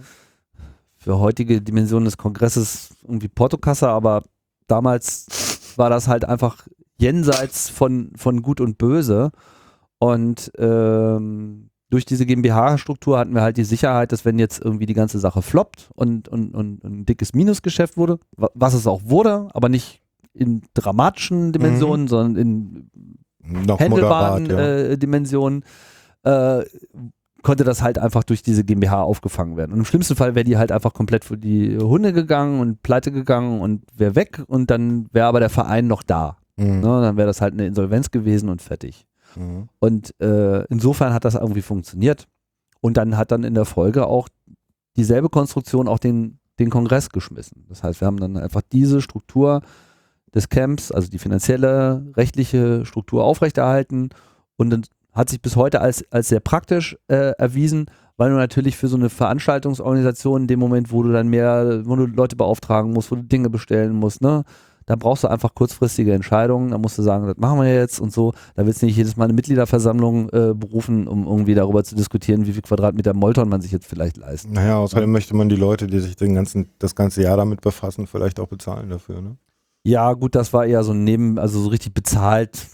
[0.96, 4.24] Für heutige Dimensionen des Kongresses irgendwie Portokasse, aber
[4.66, 6.66] damals war das halt einfach
[7.00, 9.30] jenseits von, von Gut und Böse.
[10.00, 14.94] Und ähm, durch diese GmbH-Struktur hatten wir halt die Sicherheit, dass wenn jetzt irgendwie die
[14.94, 19.48] ganze Sache floppt und, und, und ein dickes Minusgeschäft wurde, wa- was es auch wurde,
[19.54, 20.02] aber nicht
[20.34, 22.90] in dramatischen Dimensionen, sondern in
[23.48, 24.92] Noch handelbaren moderat, ja.
[24.92, 25.64] äh, Dimensionen,
[26.22, 26.64] äh,
[27.42, 29.72] konnte das halt einfach durch diese GmbH aufgefangen werden.
[29.72, 33.12] Und im schlimmsten Fall wäre die halt einfach komplett für die Hunde gegangen und pleite
[33.12, 36.36] gegangen und wäre weg und dann wäre aber der Verein noch da.
[36.56, 36.80] Mhm.
[36.80, 37.00] Ne?
[37.00, 39.06] Dann wäre das halt eine Insolvenz gewesen und fertig.
[39.36, 39.68] Mhm.
[39.78, 42.26] Und äh, insofern hat das irgendwie funktioniert.
[42.80, 44.28] Und dann hat dann in der Folge auch
[44.96, 47.64] dieselbe Konstruktion auch den, den Kongress geschmissen.
[47.68, 49.62] Das heißt, wir haben dann einfach diese Struktur
[50.34, 54.10] des Camps, also die finanzielle, rechtliche Struktur aufrechterhalten
[54.56, 58.88] und hat sich bis heute als, als sehr praktisch äh, erwiesen, weil du natürlich für
[58.88, 63.10] so eine Veranstaltungsorganisation in dem Moment, wo du dann mehr, wo du Leute beauftragen musst,
[63.10, 64.44] wo du Dinge bestellen musst, ne,
[64.88, 68.10] da brauchst du einfach kurzfristige Entscheidungen, da musst du sagen, das machen wir jetzt und
[68.10, 68.32] so.
[68.54, 72.46] Da willst du nicht jedes Mal eine Mitgliederversammlung äh, berufen, um irgendwie darüber zu diskutieren,
[72.46, 74.54] wie viel Quadratmeter Molton man sich jetzt vielleicht leisten.
[74.54, 78.06] Naja, außerdem möchte man die Leute, die sich den ganzen, das ganze Jahr damit befassen,
[78.06, 79.36] vielleicht auch bezahlen dafür, ne?
[79.84, 82.66] Ja, gut, das war eher so ein Neben, also so richtig bezahlt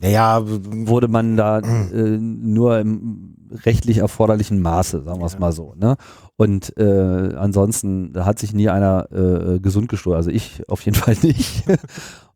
[0.00, 3.34] Naja, wurde man da äh, nur im
[3.64, 5.38] rechtlich erforderlichen Maße, sagen wir es Ja.
[5.40, 5.74] mal so.
[5.76, 5.96] Ne?
[6.36, 10.16] Und äh, ansonsten hat sich nie einer äh, gesund gestohlen.
[10.16, 11.64] Also ich auf jeden Fall nicht.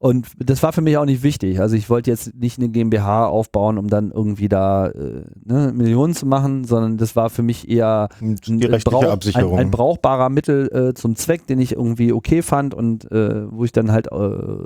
[0.03, 1.61] Und das war für mich auch nicht wichtig.
[1.61, 6.13] Also ich wollte jetzt nicht eine GmbH aufbauen, um dann irgendwie da äh, ne, Millionen
[6.13, 8.37] zu machen, sondern das war für mich eher ein,
[8.83, 9.03] Brauch-.
[9.37, 13.65] Ein, ein brauchbarer Mittel äh, zum Zweck, den ich irgendwie okay fand und äh, wo
[13.65, 14.65] ich dann halt äh,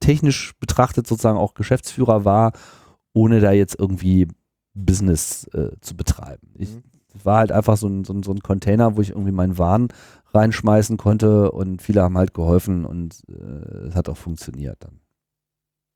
[0.00, 2.52] technisch betrachtet sozusagen auch Geschäftsführer war,
[3.12, 4.26] ohne da jetzt irgendwie
[4.72, 6.48] Business äh, zu betreiben.
[6.56, 6.82] Ich Mhm.
[7.24, 9.88] war halt einfach so ein, so, ein, so ein Container, wo ich irgendwie meinen Waren
[10.34, 15.00] reinschmeißen konnte und viele haben halt geholfen und äh, es hat auch funktioniert dann.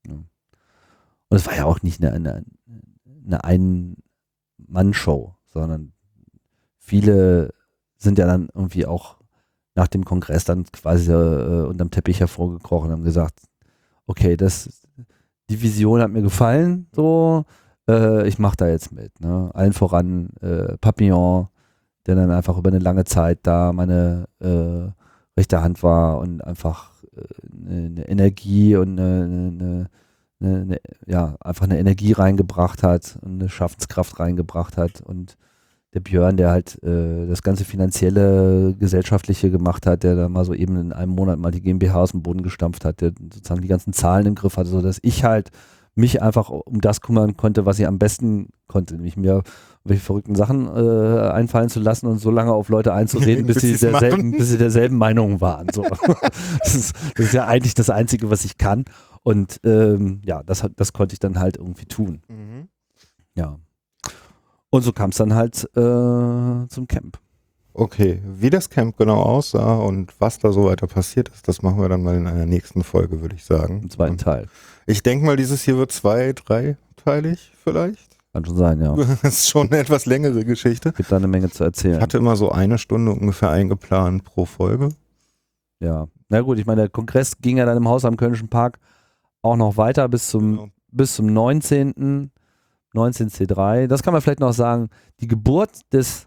[0.07, 0.14] Ja.
[1.28, 2.45] Und es war ja auch nicht eine, eine,
[3.26, 5.93] eine Ein-Mann-Show, sondern
[6.78, 7.53] viele
[7.99, 9.16] sind ja dann irgendwie auch
[9.74, 13.41] nach dem Kongress dann quasi äh, unterm Teppich hervorgekrochen und haben gesagt,
[14.07, 14.87] okay, das,
[15.51, 17.45] die Vision hat mir gefallen, so,
[17.89, 19.20] äh, ich mache da jetzt mit.
[19.20, 19.51] Ne?
[19.55, 21.49] Allen voran äh, Papillon,
[22.07, 24.90] der dann einfach über eine lange Zeit da meine äh,
[25.36, 29.90] rechte Hand war und einfach äh, eine, Energie und eine, eine,
[30.40, 35.00] eine, eine, ja, einfach eine Energie reingebracht hat und eine Schaffenskraft reingebracht hat.
[35.00, 35.36] Und
[35.94, 40.54] der Björn, der halt äh, das ganze finanzielle, gesellschaftliche gemacht hat, der da mal so
[40.54, 43.68] eben in einem Monat mal die GmbH aus dem Boden gestampft hat, der sozusagen die
[43.68, 45.50] ganzen Zahlen im Griff hatte, sodass ich halt
[45.97, 49.42] mich einfach um das kümmern konnte, was ich am besten konnte, nämlich mir
[49.82, 53.80] welche verrückten Sachen äh, einfallen zu lassen und so lange auf Leute einzureden, bis, Bis
[53.80, 55.68] sie derselben, bis sie derselben Meinung waren.
[55.72, 55.82] So.
[56.62, 58.84] das, ist, das ist ja eigentlich das Einzige, was ich kann.
[59.22, 62.22] Und ähm, ja, das, das konnte ich dann halt irgendwie tun.
[62.28, 62.68] Mhm.
[63.34, 63.59] Ja.
[64.70, 67.18] Und so kam es dann halt äh, zum Camp.
[67.79, 71.79] Okay, wie das Camp genau aussah und was da so weiter passiert ist, das machen
[71.79, 73.83] wir dann mal in einer nächsten Folge, würde ich sagen.
[73.83, 74.49] Im zweiten Teil.
[74.87, 78.16] Ich denke mal, dieses hier wird zwei, dreiteilig vielleicht.
[78.33, 78.95] Kann schon sein, ja.
[79.22, 80.93] Das ist schon eine etwas längere Geschichte.
[80.93, 82.01] Gibt da eine Menge zu Ich erzählen.
[82.01, 84.89] hatte immer so eine Stunde ungefähr eingeplant pro Folge.
[85.81, 86.07] Ja.
[86.31, 88.79] Na gut, ich meine, der Kongress ging ja dann im Haus am Kölnischen Park
[89.43, 90.68] auch noch weiter bis zum, Genau.
[90.93, 92.31] bis zum 19.
[92.95, 93.87] 19C3.
[93.87, 94.89] Das kann man vielleicht noch sagen.
[95.20, 96.27] Die Geburt des,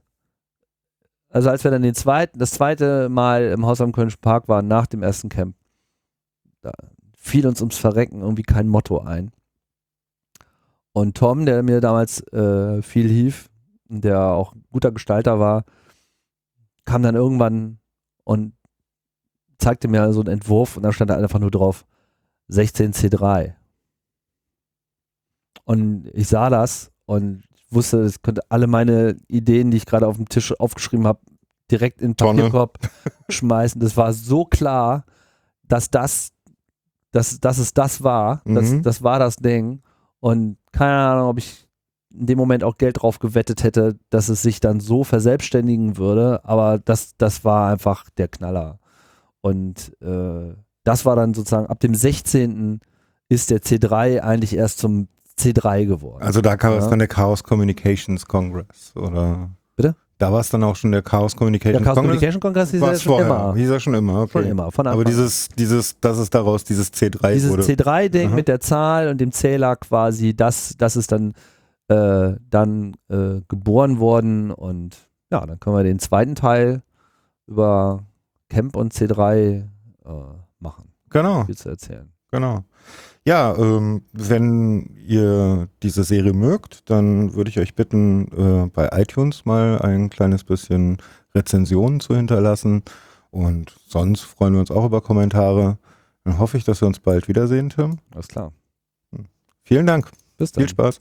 [1.29, 4.67] also als wir dann den zweiten, das zweite Mal im Haus am Kölnischen Park waren,
[4.67, 5.55] nach dem ersten Camp,
[6.61, 6.71] da
[7.15, 9.31] fiel uns ums Verrecken irgendwie kein Motto ein.
[10.91, 13.49] Und Tom, der mir damals äh, viel hief,
[13.87, 15.65] der auch guter Gestalter war,
[16.85, 17.79] kam dann irgendwann
[18.23, 18.53] und
[19.59, 21.85] zeigte mir so einen Entwurf und da stand da einfach nur drauf
[22.49, 23.53] 16C3.
[25.65, 30.17] Und ich sah das und wusste, es könnte alle meine Ideen, die ich gerade auf
[30.17, 31.19] dem Tisch aufgeschrieben habe,
[31.71, 32.15] direkt in den.
[32.37, 32.79] Papierkorb
[33.29, 33.79] schmeißen.
[33.79, 35.05] Das war so klar,
[35.67, 36.31] dass das,
[37.11, 38.41] dass, dass es das war.
[38.45, 38.83] Das, Mhm.
[38.83, 39.81] das war das Ding.
[40.19, 41.67] Und keine Ahnung, ob ich
[42.11, 46.43] in dem Moment auch Geld drauf gewettet hätte, dass es sich dann so verselbstständigen würde.
[46.43, 48.79] Aber das, das war einfach der Knaller.
[49.41, 52.79] Und äh, das war dann sozusagen ab dem 16.
[53.29, 55.07] ist der C3 eigentlich erst zum
[55.39, 56.21] C3 geworden.
[56.23, 56.89] Also da kam es Ja.
[56.89, 59.49] dann der Chaos Communications Congress, oder?
[59.75, 59.95] Bitte?
[60.17, 62.15] Da war es dann auch schon der Chaos der Communications Chaos Congress?
[62.19, 63.27] Communication Congress hieß ja es schon vorher?
[63.27, 63.55] immer.
[63.55, 64.31] Hieß er schon immer, okay.
[64.33, 64.71] Schon immer.
[64.71, 67.63] Von Anfang Aber dieses, dieses, dass es daraus dieses C3 Dieses wurde.
[67.63, 68.35] C3-Ding Aha.
[68.35, 71.33] mit der Zahl und dem Zähler quasi, das, das ist dann,
[71.87, 74.97] äh, dann äh, geboren worden und
[75.31, 76.81] ja, dann können wir den zweiten Teil
[77.47, 78.03] über
[78.49, 79.63] Camp und C3 äh,
[80.59, 80.91] machen.
[81.11, 82.11] Genau, Viel zu erzählen.
[82.31, 82.63] genau.
[83.25, 89.45] Ja, ähm, wenn ihr diese Serie mögt, dann würde ich euch bitten, äh, bei iTunes
[89.45, 90.97] mal ein kleines bisschen
[91.35, 92.83] Rezensionen zu hinterlassen.
[93.31, 95.77] Und sonst freuen wir uns auch über Kommentare.
[96.23, 97.99] Dann hoffe ich, dass wir uns bald wiedersehen, Tim.
[98.13, 98.51] Alles klar.
[99.63, 100.09] Vielen Dank.
[100.37, 100.63] Bis dann.
[100.63, 100.99] Viel Spaß.